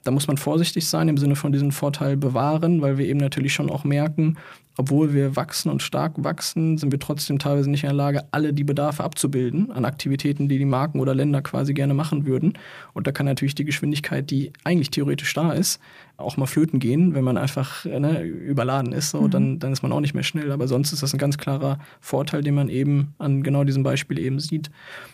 Da 0.03 0.11
muss 0.11 0.27
man 0.27 0.37
vorsichtig 0.37 0.87
sein, 0.87 1.07
im 1.09 1.17
Sinne 1.17 1.35
von 1.35 1.51
diesen 1.51 1.71
Vorteil 1.71 2.17
bewahren, 2.17 2.81
weil 2.81 2.97
wir 2.97 3.05
eben 3.05 3.19
natürlich 3.19 3.53
schon 3.53 3.69
auch 3.69 3.83
merken, 3.83 4.37
obwohl 4.77 5.13
wir 5.13 5.35
wachsen 5.35 5.69
und 5.69 5.81
stark 5.81 6.13
wachsen, 6.23 6.77
sind 6.77 6.91
wir 6.91 6.99
trotzdem 6.99 7.39
teilweise 7.39 7.69
nicht 7.69 7.83
in 7.83 7.89
der 7.89 7.95
Lage, 7.95 8.23
alle 8.31 8.53
die 8.53 8.63
Bedarfe 8.63 9.03
abzubilden 9.03 9.71
an 9.71 9.85
Aktivitäten, 9.85 10.47
die 10.47 10.57
die 10.57 10.65
Marken 10.65 10.99
oder 10.99 11.13
Länder 11.13 11.41
quasi 11.41 11.73
gerne 11.73 11.93
machen 11.93 12.25
würden. 12.25 12.53
Und 12.93 13.05
da 13.05 13.11
kann 13.11 13.25
natürlich 13.25 13.55
die 13.55 13.65
Geschwindigkeit, 13.65 14.29
die 14.31 14.53
eigentlich 14.63 14.89
theoretisch 14.89 15.33
da 15.33 15.51
ist, 15.51 15.79
auch 16.17 16.37
mal 16.37 16.45
flöten 16.45 16.79
gehen, 16.79 17.13
wenn 17.13 17.23
man 17.23 17.37
einfach 17.37 17.83
ne, 17.85 18.21
überladen 18.21 18.93
ist. 18.93 19.11
So, 19.11 19.21
mhm. 19.21 19.31
dann, 19.31 19.59
dann 19.59 19.73
ist 19.73 19.81
man 19.83 19.91
auch 19.91 19.99
nicht 19.99 20.13
mehr 20.13 20.23
schnell. 20.23 20.51
Aber 20.51 20.67
sonst 20.67 20.93
ist 20.93 21.03
das 21.03 21.13
ein 21.13 21.19
ganz 21.19 21.37
klarer 21.37 21.79
Vorteil, 21.99 22.41
den 22.41 22.55
man 22.55 22.69
eben 22.69 23.13
an 23.17 23.43
genau 23.43 23.63
diesem 23.63 23.83
Beispiel 23.83 24.19
eben 24.19 24.39
sieht. 24.39 24.71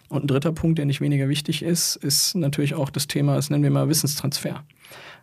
Und 0.10 0.26
ein 0.26 0.28
dritter 0.28 0.52
Punkt, 0.52 0.78
der 0.78 0.86
nicht 0.86 1.02
weniger 1.02 1.30
wichtig 1.30 1.64
ist, 1.64 1.96
ist 1.96 2.36
natürlich 2.36 2.76
auch 2.76 2.90
das 2.90 3.08
Thema, 3.08 3.36
das 3.36 3.50
nennen 3.50 3.64
wir 3.64 3.72
mal 3.72 3.90
Wissenstransfer. 3.90 4.64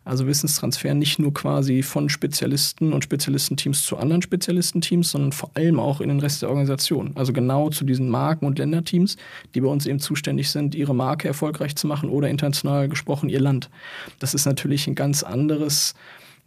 Also 0.05 0.27
Wissenstransfer 0.27 0.93
nicht 0.93 1.19
nur 1.19 1.33
quasi 1.33 1.83
von 1.83 2.11
Spezialisten 2.11 2.93
und 2.93 3.03
Spezialistenteams 3.03 3.85
zu 3.85 3.97
anderen 3.97 4.21
Spezialistenteams, 4.21 5.11
sondern 5.11 5.33
vor 5.33 5.51
allem 5.55 5.81
auch 5.81 6.03
in 6.03 6.11
den 6.11 6.21
Rest 6.21 6.43
der 6.43 6.51
Organisation. 6.51 7.13
Also 7.15 7.33
genau 7.33 7.71
zu 7.71 7.87
diesen 7.87 8.11
Marken- 8.11 8.45
und 8.45 8.59
Länderteams, 8.59 9.17
die 9.55 9.63
bei 9.63 9.69
uns 9.69 9.87
eben 9.87 10.01
zuständig 10.01 10.51
sind, 10.51 10.75
ihre 10.75 10.95
Marke 10.95 11.27
erfolgreich 11.27 11.75
zu 11.77 11.87
machen 11.87 12.11
oder 12.11 12.29
international 12.29 12.89
gesprochen 12.91 13.31
ihr 13.31 13.41
Land. 13.41 13.71
Das 14.19 14.35
ist 14.35 14.45
natürlich 14.45 14.87
ein 14.87 14.95
ganz 14.95 15.23
anderes 15.23 15.95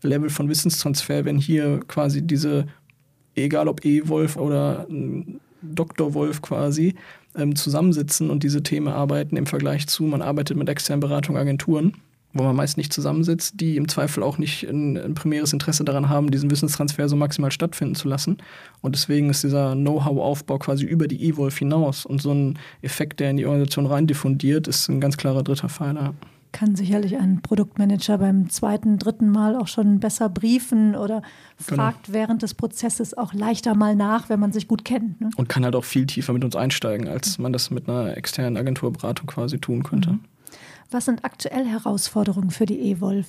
Level 0.03 0.29
von 0.29 0.49
Wissenstransfer, 0.49 1.25
wenn 1.25 1.39
hier 1.39 1.79
quasi 1.87 2.21
diese, 2.21 2.67
egal 3.33 3.67
ob 3.67 3.83
E-Wolf 3.83 4.37
oder 4.37 4.85
Dr. 5.63 6.13
Wolf 6.13 6.43
quasi, 6.43 6.93
ähm, 7.35 7.55
zusammensitzen 7.55 8.29
und 8.29 8.43
diese 8.43 8.61
Themen 8.61 8.89
arbeiten 8.89 9.35
im 9.35 9.47
Vergleich 9.47 9.87
zu, 9.87 10.03
man 10.03 10.21
arbeitet 10.21 10.57
mit 10.57 10.69
externen 10.69 10.99
Beratungen, 10.99 11.41
Agenturen 11.41 11.93
wo 12.37 12.43
man 12.43 12.55
meist 12.55 12.77
nicht 12.77 12.93
zusammensitzt, 12.93 13.59
die 13.59 13.77
im 13.77 13.87
Zweifel 13.87 14.23
auch 14.23 14.37
nicht 14.37 14.63
ein, 14.63 14.97
ein, 14.97 15.13
primäres 15.13 15.53
Interesse 15.53 15.83
daran 15.83 16.09
haben, 16.09 16.31
diesen 16.31 16.51
Wissenstransfer 16.51 17.09
so 17.09 17.15
maximal 17.15 17.51
stattfinden 17.51 17.95
zu 17.95 18.07
lassen. 18.07 18.37
Und 18.81 18.95
deswegen 18.95 19.29
ist 19.29 19.43
dieser 19.43 19.73
Know-how-Aufbau 19.75 20.59
quasi 20.59 20.85
über 20.85 21.07
die 21.07 21.27
Evolve 21.27 21.57
hinaus 21.57 22.05
und 22.05 22.21
so 22.21 22.33
ein 22.33 22.59
Effekt, 22.81 23.19
der 23.19 23.31
in 23.31 23.37
die 23.37 23.45
Organisation 23.45 23.85
rein 23.85 24.07
diffundiert, 24.07 24.67
ist 24.67 24.87
ein 24.89 25.01
ganz 25.01 25.17
klarer 25.17 25.43
dritter 25.43 25.69
Pfeiler. 25.69 26.13
Kann 26.53 26.75
sicherlich 26.75 27.17
ein 27.17 27.41
Produktmanager 27.41 28.17
beim 28.17 28.49
zweiten, 28.49 28.97
dritten 28.97 29.29
Mal 29.29 29.55
auch 29.55 29.67
schon 29.67 29.99
besser 29.99 30.29
briefen 30.29 30.95
oder 30.95 31.21
genau. 31.67 31.83
fragt 31.83 32.05
genau. 32.05 32.17
während 32.17 32.41
des 32.41 32.53
Prozesses 32.53 33.15
auch 33.15 33.33
leichter 33.33 33.75
mal 33.75 33.95
nach, 33.95 34.29
wenn 34.29 34.39
man 34.39 34.53
sich 34.53 34.67
gut 34.67 34.85
kennt. 34.85 35.19
Ne? 35.19 35.29
Und 35.35 35.49
kann 35.49 35.65
halt 35.65 35.75
auch 35.75 35.83
viel 35.83 36.05
tiefer 36.05 36.33
mit 36.33 36.43
uns 36.43 36.55
einsteigen, 36.55 37.07
als 37.07 37.37
man 37.37 37.53
das 37.53 37.69
mit 37.69 37.89
einer 37.89 38.15
externen 38.15 38.57
Agenturberatung 38.57 39.27
quasi 39.27 39.59
tun 39.59 39.83
könnte. 39.83 40.11
Mhm. 40.11 40.19
Was 40.89 41.05
sind 41.05 41.25
aktuell 41.25 41.65
Herausforderungen 41.65 42.51
für 42.51 42.65
die 42.65 42.79
E-Wolf? 42.79 43.27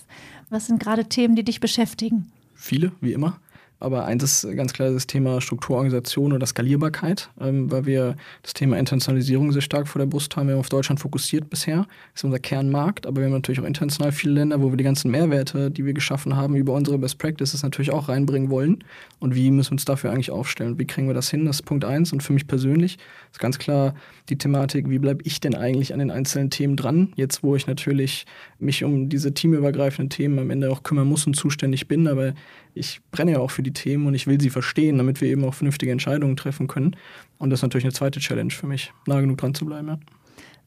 Was 0.48 0.66
sind 0.66 0.80
gerade 0.80 1.06
Themen, 1.06 1.34
die 1.36 1.44
dich 1.44 1.60
beschäftigen? 1.60 2.30
Viele, 2.54 2.92
wie 3.00 3.12
immer. 3.12 3.40
Aber 3.80 4.04
eins 4.06 4.24
ist 4.24 4.56
ganz 4.56 4.72
klar 4.72 4.90
das 4.90 5.06
Thema 5.06 5.40
Strukturorganisation 5.40 6.32
oder 6.32 6.46
Skalierbarkeit, 6.46 7.30
ähm, 7.40 7.70
weil 7.70 7.86
wir 7.86 8.16
das 8.42 8.52
Thema 8.52 8.76
Internationalisierung 8.76 9.52
sehr 9.52 9.62
stark 9.62 9.86
vor 9.86 10.00
der 10.00 10.06
Brust 10.06 10.36
haben. 10.36 10.48
Wir 10.48 10.54
haben 10.54 10.60
auf 10.60 10.68
Deutschland 10.68 10.98
fokussiert 10.98 11.48
bisher. 11.48 11.86
Das 12.12 12.20
ist 12.20 12.24
unser 12.24 12.40
Kernmarkt, 12.40 13.06
aber 13.06 13.20
wir 13.20 13.26
haben 13.26 13.32
natürlich 13.32 13.60
auch 13.60 13.64
international 13.64 14.10
viele 14.10 14.34
Länder, 14.34 14.60
wo 14.60 14.70
wir 14.70 14.76
die 14.76 14.84
ganzen 14.84 15.10
Mehrwerte, 15.12 15.70
die 15.70 15.84
wir 15.84 15.92
geschaffen 15.92 16.34
haben, 16.34 16.56
über 16.56 16.72
unsere 16.72 16.98
Best 16.98 17.18
Practices 17.18 17.62
natürlich 17.62 17.92
auch 17.92 18.08
reinbringen 18.08 18.50
wollen. 18.50 18.82
Und 19.20 19.36
wie 19.36 19.50
müssen 19.50 19.70
wir 19.70 19.74
uns 19.74 19.84
dafür 19.84 20.10
eigentlich 20.10 20.32
aufstellen? 20.32 20.78
Wie 20.78 20.86
kriegen 20.86 21.06
wir 21.06 21.14
das 21.14 21.30
hin? 21.30 21.44
Das 21.44 21.56
ist 21.56 21.62
Punkt 21.62 21.84
eins. 21.84 22.12
Und 22.12 22.22
für 22.22 22.32
mich 22.32 22.48
persönlich 22.48 22.98
ist 23.30 23.38
ganz 23.38 23.58
klar 23.58 23.94
die 24.28 24.38
Thematik, 24.38 24.90
wie 24.90 24.98
bleibe 24.98 25.22
ich 25.24 25.40
denn 25.40 25.54
eigentlich 25.54 25.92
an 25.92 26.00
den 26.00 26.10
einzelnen 26.10 26.50
Themen 26.50 26.76
dran? 26.76 27.12
Jetzt, 27.14 27.44
wo 27.44 27.54
ich 27.54 27.68
natürlich 27.68 28.26
mich 28.58 28.82
um 28.82 29.08
diese 29.08 29.32
teamübergreifenden 29.32 30.10
Themen 30.10 30.38
am 30.38 30.50
Ende 30.50 30.70
auch 30.70 30.82
kümmern 30.82 31.06
muss 31.06 31.26
und 31.26 31.34
zuständig 31.34 31.86
bin, 31.86 32.08
aber 32.08 32.34
ich 32.74 33.00
brenne 33.10 33.32
ja 33.32 33.38
auch 33.38 33.50
für 33.50 33.62
die 33.62 33.67
Themen 33.72 34.06
und 34.06 34.14
ich 34.14 34.26
will 34.26 34.40
sie 34.40 34.50
verstehen, 34.50 34.98
damit 34.98 35.20
wir 35.20 35.28
eben 35.28 35.44
auch 35.44 35.54
vernünftige 35.54 35.92
Entscheidungen 35.92 36.36
treffen 36.36 36.66
können. 36.66 36.96
Und 37.38 37.50
das 37.50 37.60
ist 37.60 37.62
natürlich 37.62 37.84
eine 37.84 37.92
zweite 37.92 38.20
Challenge 38.20 38.52
für 38.52 38.66
mich, 38.66 38.92
nah 39.06 39.20
genug 39.20 39.38
dran 39.38 39.54
zu 39.54 39.66
bleiben. 39.66 39.88
Ja. 39.88 39.98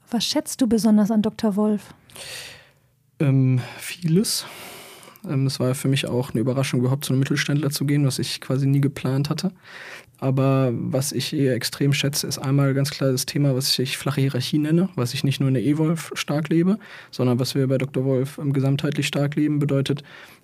Was 0.09 0.25
schätzt 0.25 0.61
du 0.61 0.67
besonders 0.67 1.11
an 1.11 1.21
Dr. 1.21 1.55
Wolf? 1.55 1.93
Ähm, 3.19 3.61
vieles. 3.77 4.45
Ähm, 5.27 5.45
es 5.45 5.59
war 5.59 5.75
für 5.75 5.87
mich 5.87 6.07
auch 6.07 6.31
eine 6.31 6.41
Überraschung, 6.41 6.79
überhaupt 6.79 7.05
zu 7.05 7.13
einem 7.13 7.19
Mittelständler 7.19 7.69
zu 7.69 7.85
gehen, 7.85 8.05
was 8.05 8.19
ich 8.19 8.41
quasi 8.41 8.67
nie 8.67 8.81
geplant 8.81 9.29
hatte. 9.29 9.51
Aber 10.17 10.71
was 10.73 11.11
ich 11.11 11.33
eher 11.33 11.55
extrem 11.55 11.93
schätze, 11.93 12.27
ist 12.27 12.37
einmal 12.37 12.73
ganz 12.73 12.91
klar 12.91 13.11
das 13.11 13.25
Thema, 13.25 13.55
was 13.55 13.77
ich 13.79 13.97
flache 13.97 14.21
Hierarchie 14.21 14.59
nenne, 14.59 14.89
was 14.95 15.13
ich 15.13 15.23
nicht 15.23 15.39
nur 15.39 15.47
in 15.47 15.55
der 15.55 15.63
E-Wolf 15.63 16.11
stark 16.13 16.49
lebe, 16.49 16.77
sondern 17.09 17.39
was 17.39 17.55
wir 17.55 17.67
bei 17.67 17.77
Dr. 17.77 18.05
Wolf 18.05 18.39
gesamtheitlich 18.43 19.07
stark 19.07 19.35
leben, 19.35 19.57
bedeutet, 19.59 20.03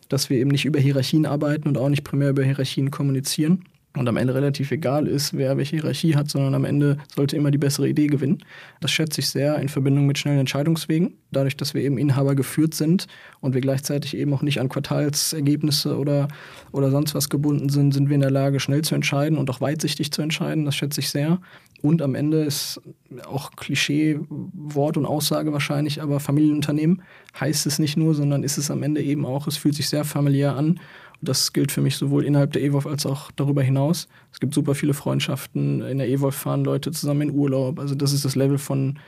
dass 0.10 0.30
wir 0.30 0.38
eben 0.38 0.50
nicht 0.50 0.66
über 0.66 0.80
Hierarchien 0.80 1.26
arbeiten 1.26 1.68
und 1.68 1.78
auch 1.78 1.90
nicht 1.90 2.04
primär 2.04 2.30
über 2.30 2.44
Hierarchien 2.44 2.92
kommunizieren. 2.92 3.66
Und 3.98 4.08
am 4.08 4.18
Ende 4.18 4.36
relativ 4.36 4.72
egal 4.72 5.08
ist, 5.08 5.36
wer 5.36 5.58
welche 5.58 5.78
Hierarchie 5.78 6.16
hat, 6.16 6.30
sondern 6.30 6.54
am 6.54 6.66
Ende 6.66 6.98
sollte 7.16 7.36
immer 7.36 7.50
die 7.50 7.58
bessere 7.58 7.90
Idee 7.90 8.08
gewinnen. 8.08 8.44
Das 8.80 8.92
schätze 8.92 9.22
ich 9.22 9.30
sehr 9.30 9.58
in 9.58 9.70
Verbindung 9.70 10.06
mit 10.06 10.20
schnellen 10.20 10.40
Entscheidungswegen. 10.40 11.18
Dadurch, 11.32 11.58
dass 11.58 11.74
wir 11.74 11.82
eben 11.82 11.98
Inhaber 11.98 12.36
geführt 12.36 12.74
sind 12.74 13.08
und 13.42 13.54
wir 13.54 13.62
gleichzeitig 13.62 14.16
eben 14.16 14.34
auch 14.34 14.44
nicht 14.44 14.60
an 14.60 14.70
Quartalsergebnisse 14.70 15.98
oder, 15.98 16.28
oder 16.72 16.92
sonst 16.92 17.16
was 17.16 17.30
gebunden 17.30 17.70
sind, 17.70 17.94
sind 17.94 18.10
wir 18.10 18.16
in 18.16 18.22
der 18.22 18.32
Lage, 18.32 18.60
schnell 18.60 18.84
zu 18.84 18.94
entscheiden 18.94 19.38
und 19.38 19.50
auch 19.50 19.62
weitsichtig 19.62 20.12
zu 20.12 20.22
entscheiden. 20.22 20.66
Das 20.66 20.76
schätze 20.76 21.02
ich 21.02 21.10
sehr. 21.10 21.40
Und 21.82 22.02
am 22.02 22.16
Ende 22.16 22.44
ist 22.44 22.82
auch 23.26 23.52
Klischee, 23.52 24.20
Wort 24.30 24.98
und 24.98 25.06
Aussage 25.06 25.54
wahrscheinlich, 25.54 26.02
aber 26.02 26.20
Familienunternehmen 26.20 27.04
heißt 27.40 27.68
es 27.68 27.80
nicht 27.80 27.98
nur, 27.98 28.16
sondern 28.16 28.44
ist 28.44 28.58
es 28.58 28.72
am 28.72 28.84
Ende 28.84 29.02
eben 29.02 29.26
auch, 29.26 29.48
es 29.48 29.58
fühlt 29.58 29.76
sich 29.76 29.90
sehr 29.90 30.04
familiär 30.04 30.56
an. 30.56 30.80
Das 31.22 31.54
gilt 31.54 31.72
für 31.72 31.82
mich 31.82 31.98
sowohl 31.98 32.26
innerhalb 32.26 32.54
der 32.54 32.64
EWOF 32.64 32.86
als 32.86 33.06
auch 33.06 33.32
darüber 33.32 33.64
hinaus. 33.64 34.08
Es 34.32 34.40
gibt 34.40 34.54
super 34.54 34.76
viele 34.76 34.94
Freundschaften. 34.94 35.82
In 35.82 35.98
der 35.98 36.10
EWOF 36.10 36.36
fahren 36.36 36.64
Leute 36.64 36.92
zusammen 36.92 37.22
in 37.22 37.32
Urlaub. 37.32 37.80
Also 37.80 37.96
das 37.96 38.14
ist 38.14 38.24
das 38.24 38.36
Level 38.36 38.58
von 38.58 39.00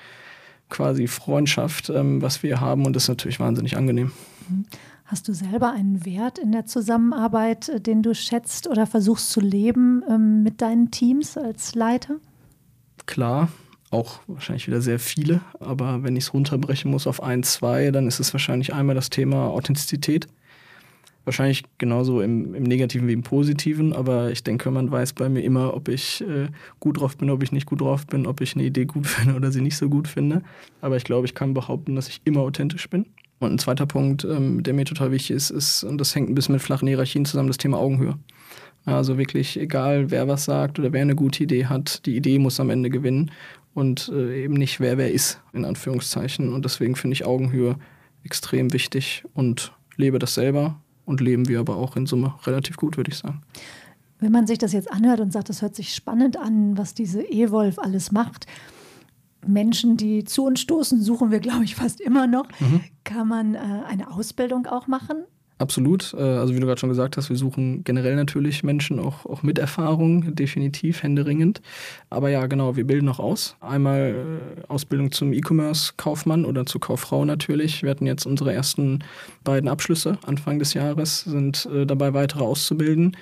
quasi 0.70 1.08
Freundschaft, 1.08 1.90
ähm, 1.90 2.22
was 2.22 2.44
wir 2.44 2.60
haben 2.62 2.86
und 2.86 2.96
das 2.96 3.04
ist 3.04 3.10
natürlich 3.10 3.40
wahnsinnig 3.40 3.76
angenehm. 3.78 4.12
Mhm. 4.48 4.66
Hast 5.06 5.28
du 5.28 5.34
selber 5.34 5.72
einen 5.72 6.06
Wert 6.06 6.38
in 6.38 6.52
der 6.52 6.68
Zusammenarbeit, 6.68 7.70
äh, 7.70 7.82
den 7.82 8.04
du 8.04 8.14
schätzt 8.14 8.68
oder 8.68 8.86
versuchst 8.86 9.32
zu 9.32 9.40
leben 9.40 10.04
ähm, 10.08 10.44
mit 10.44 10.62
deinen 10.62 10.92
Teams 10.92 11.38
als 11.38 11.74
Leiter? 11.74 12.18
klar, 13.10 13.50
auch 13.90 14.20
wahrscheinlich 14.28 14.68
wieder 14.68 14.82
sehr 14.82 15.00
viele, 15.00 15.42
aber 15.60 16.04
wenn 16.04 16.16
ich 16.16 16.26
es 16.26 16.34
runterbrechen 16.34 16.92
muss 16.92 17.08
auf 17.08 17.24
ein, 17.24 17.42
zwei, 17.42 17.90
dann 17.90 18.08
ist 18.08 18.20
es 18.20 18.34
wahrscheinlich 18.34 18.72
einmal 18.72 18.94
das 18.94 19.10
Thema 19.10 19.48
Authentizität. 19.48 20.28
Wahrscheinlich 21.26 21.64
genauso 21.78 22.22
im, 22.22 22.56
im 22.56 22.64
Negativen 22.64 23.08
wie 23.08 23.14
im 23.14 23.22
Positiven, 23.22 23.94
aber 23.94 24.32
ich 24.32 24.44
denke, 24.44 24.72
man 24.72 24.92
weiß 24.92 25.14
bei 25.14 25.30
mir 25.30 25.42
immer, 25.42 25.76
ob 25.76 25.88
ich 25.88 26.22
äh, 26.22 26.48
gut 26.80 27.00
drauf 27.00 27.18
bin, 27.18 27.30
ob 27.30 27.44
ich 27.44 27.52
nicht 27.52 27.66
gut 27.66 27.82
drauf 27.82 28.08
bin, 28.08 28.26
ob 28.26 28.42
ich 28.42 28.56
eine 28.56 28.64
Idee 28.64 28.86
gut 28.86 29.06
finde 29.08 29.36
oder 29.36 29.52
sie 29.52 29.62
nicht 29.62 29.78
so 29.78 29.90
gut 29.90 30.08
finde. 30.08 30.42
Aber 30.82 30.98
ich 30.98 31.04
glaube, 31.04 31.26
ich 31.26 31.36
kann 31.36 31.54
behaupten, 31.54 31.96
dass 31.96 32.08
ich 32.08 32.22
immer 32.26 32.42
authentisch 32.42 32.90
bin. 32.90 33.06
Und 33.40 33.54
ein 33.54 33.60
zweiter 33.60 33.86
Punkt, 33.86 34.26
ähm, 34.26 34.64
der 34.64 34.74
mir 34.74 34.86
total 34.86 35.12
wichtig 35.12 35.36
ist, 35.36 35.50
ist, 35.50 35.84
und 35.84 35.98
das 35.98 36.14
hängt 36.14 36.30
ein 36.30 36.36
bisschen 36.36 36.54
mit 36.54 36.62
flachen 36.62 36.88
Hierarchien 36.88 37.26
zusammen, 37.26 37.48
das 37.48 37.58
Thema 37.58 37.78
Augenhöhe. 37.78 38.18
Also 38.86 39.18
wirklich, 39.18 39.60
egal 39.60 40.12
wer 40.12 40.28
was 40.28 40.46
sagt 40.46 40.80
oder 40.80 40.92
wer 40.94 41.02
eine 41.02 41.16
gute 41.16 41.44
Idee 41.44 41.66
hat, 41.66 42.06
die 42.06 42.16
Idee 42.16 42.40
muss 42.40 42.60
am 42.60 42.70
Ende 42.70 42.90
gewinnen 42.90 43.32
und 43.74 44.12
äh, 44.14 44.44
eben 44.44 44.56
nicht 44.56 44.80
wer 44.80 44.98
wer 44.98 45.12
ist, 45.12 45.42
in 45.54 45.66
Anführungszeichen. 45.66 46.52
Und 46.54 46.66
deswegen 46.66 46.96
finde 46.96 47.14
ich 47.14 47.26
Augenhöhe 47.26 47.78
extrem 48.24 48.74
wichtig 48.74 49.24
und 49.34 49.74
lebe 49.96 50.20
das 50.20 50.34
selber 50.34 50.82
und 51.10 51.22
leben 51.22 51.48
wir 51.48 51.60
aber 51.60 51.76
auch 51.78 51.96
in 51.96 52.06
Summe 52.06 52.36
relativ 52.46 52.78
gut, 52.78 52.96
würde 52.96 53.10
ich 53.10 53.18
sagen. 53.18 53.42
Wenn 54.20 54.32
man 54.32 54.46
sich 54.46 54.60
das 54.60 54.74
jetzt 54.74 54.92
anhört 54.92 55.20
und 55.20 55.34
sagt, 55.34 55.50
das 55.50 55.64
hört 55.64 55.76
sich 55.76 55.96
spannend 55.96 56.38
an, 56.38 56.78
was 56.78 56.94
diese 56.94 57.24
E-Wolf 57.24 57.80
alles 57.80 58.12
macht, 58.12 58.46
Menschen, 59.48 59.98
die 59.98 60.24
zu 60.24 60.46
uns 60.46 60.60
stoßen, 60.60 61.02
suchen 61.02 61.32
wir, 61.32 61.40
glaube 61.40 61.64
ich, 61.64 61.76
fast 61.76 62.00
immer 62.00 62.28
noch. 62.28 62.46
Mhm. 62.60 62.82
Kann 63.06 63.28
man 63.28 63.56
äh, 63.56 63.60
eine 63.88 64.12
Ausbildung 64.12 64.68
auch 64.68 64.86
machen? 64.86 65.24
Absolut. 65.60 66.14
Äh, 66.18 66.22
also 66.22 66.56
wie 66.56 66.60
du 66.60 66.66
gerade 66.66 66.80
schon 66.80 66.90
gesagt 66.90 67.18
hast, 67.18 67.30
wir 67.30 67.36
suchen 67.36 67.84
generell 67.84 68.16
natürlich 68.16 68.64
Menschen 68.64 68.98
auch, 68.98 69.26
auch 69.26 69.44
mit 69.44 69.60
Erfahrung, 69.60 70.34
definitiv 70.34 71.04
händeringend. 71.04 71.62
Aber 72.10 72.30
ja, 72.30 72.48
genau, 72.48 72.78
wir 72.78 72.88
bilden 72.88 73.06
noch 73.06 73.20
aus. 73.20 73.58
Einmal 73.60 74.16
äh, 74.16 74.62
Ausbildung 74.70 75.12
zum 75.12 75.34
E-Commerce-Kaufmann 75.34 76.46
oder 76.46 76.66
zur 76.66 76.80
Kauffrau 76.80 77.26
natürlich. 77.26 77.84
Wir 77.84 77.92
hatten 77.92 78.08
jetzt 78.08 78.26
unsere 78.26 78.54
ersten 78.54 79.00
beiden 79.44 79.70
Abschlüsse 79.70 80.18
Anfang 80.26 80.60
des 80.60 80.74
Jahres, 80.74 81.22
sind 81.22 81.68
äh, 81.74 81.86
dabei 81.86 82.14
weitere 82.14 82.44
auszubilden 82.44 83.18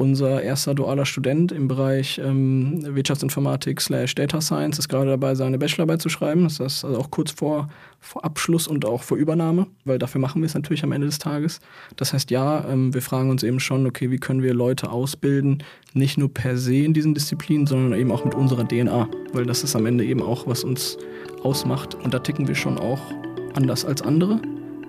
unser 0.00 0.42
erster 0.42 0.74
dualer 0.74 1.04
Student 1.04 1.52
im 1.52 1.68
Bereich 1.68 2.18
ähm, 2.24 2.82
Wirtschaftsinformatik 2.96 3.82
slash 3.82 4.14
Data 4.14 4.40
Science 4.40 4.78
ist 4.78 4.88
gerade 4.88 5.10
dabei, 5.10 5.34
seine 5.34 5.58
Bachelorarbeit 5.58 6.00
zu 6.00 6.08
schreiben. 6.08 6.44
Das 6.44 6.58
ist 6.58 6.86
also 6.86 6.98
auch 6.98 7.10
kurz 7.10 7.32
vor, 7.32 7.68
vor 8.00 8.24
Abschluss 8.24 8.66
und 8.66 8.86
auch 8.86 9.02
vor 9.02 9.18
Übernahme, 9.18 9.66
weil 9.84 9.98
dafür 9.98 10.22
machen 10.22 10.40
wir 10.40 10.46
es 10.46 10.54
natürlich 10.54 10.82
am 10.84 10.92
Ende 10.92 11.06
des 11.06 11.18
Tages. 11.18 11.60
Das 11.96 12.12
heißt, 12.12 12.30
ja, 12.30 12.64
ähm, 12.68 12.94
wir 12.94 13.02
fragen 13.02 13.30
uns 13.30 13.42
eben 13.42 13.60
schon, 13.60 13.86
okay, 13.86 14.10
wie 14.10 14.18
können 14.18 14.42
wir 14.42 14.54
Leute 14.54 14.90
ausbilden, 14.90 15.62
nicht 15.94 16.18
nur 16.18 16.32
per 16.32 16.56
se 16.56 16.76
in 16.76 16.94
diesen 16.94 17.14
Disziplinen, 17.14 17.66
sondern 17.66 17.98
eben 17.98 18.10
auch 18.12 18.24
mit 18.24 18.34
unserer 18.34 18.66
DNA, 18.66 19.08
weil 19.32 19.46
das 19.46 19.64
ist 19.64 19.76
am 19.76 19.86
Ende 19.86 20.04
eben 20.04 20.22
auch, 20.22 20.46
was 20.46 20.64
uns 20.64 20.96
ausmacht. 21.42 21.94
Und 21.94 22.14
da 22.14 22.18
ticken 22.18 22.48
wir 22.48 22.54
schon 22.54 22.78
auch 22.78 23.00
anders 23.54 23.84
als 23.84 24.02
andere, 24.02 24.40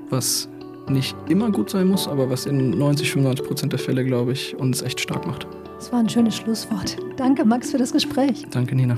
was 0.10 0.50
nicht 0.90 1.16
immer 1.30 1.52
gut 1.52 1.70
sein 1.70 1.88
muss, 1.88 2.08
aber 2.08 2.30
was 2.30 2.46
in 2.46 2.72
90, 2.72 3.12
95 3.12 3.48
Prozent 3.48 3.72
der 3.74 3.80
Fälle, 3.80 4.04
glaube 4.04 4.34
ich, 4.34 4.56
uns 4.56 4.82
echt 4.82 5.00
stark 5.00 5.26
macht. 5.26 5.48
Das 5.78 5.92
war 5.92 6.00
ein 6.00 6.10
schönes 6.10 6.36
Schlusswort. 6.36 6.98
Danke, 7.18 7.46
Max, 7.46 7.72
für 7.72 7.78
das 7.78 7.92
Gespräch. 7.92 8.46
Danke, 8.52 8.76
Nina. 8.76 8.98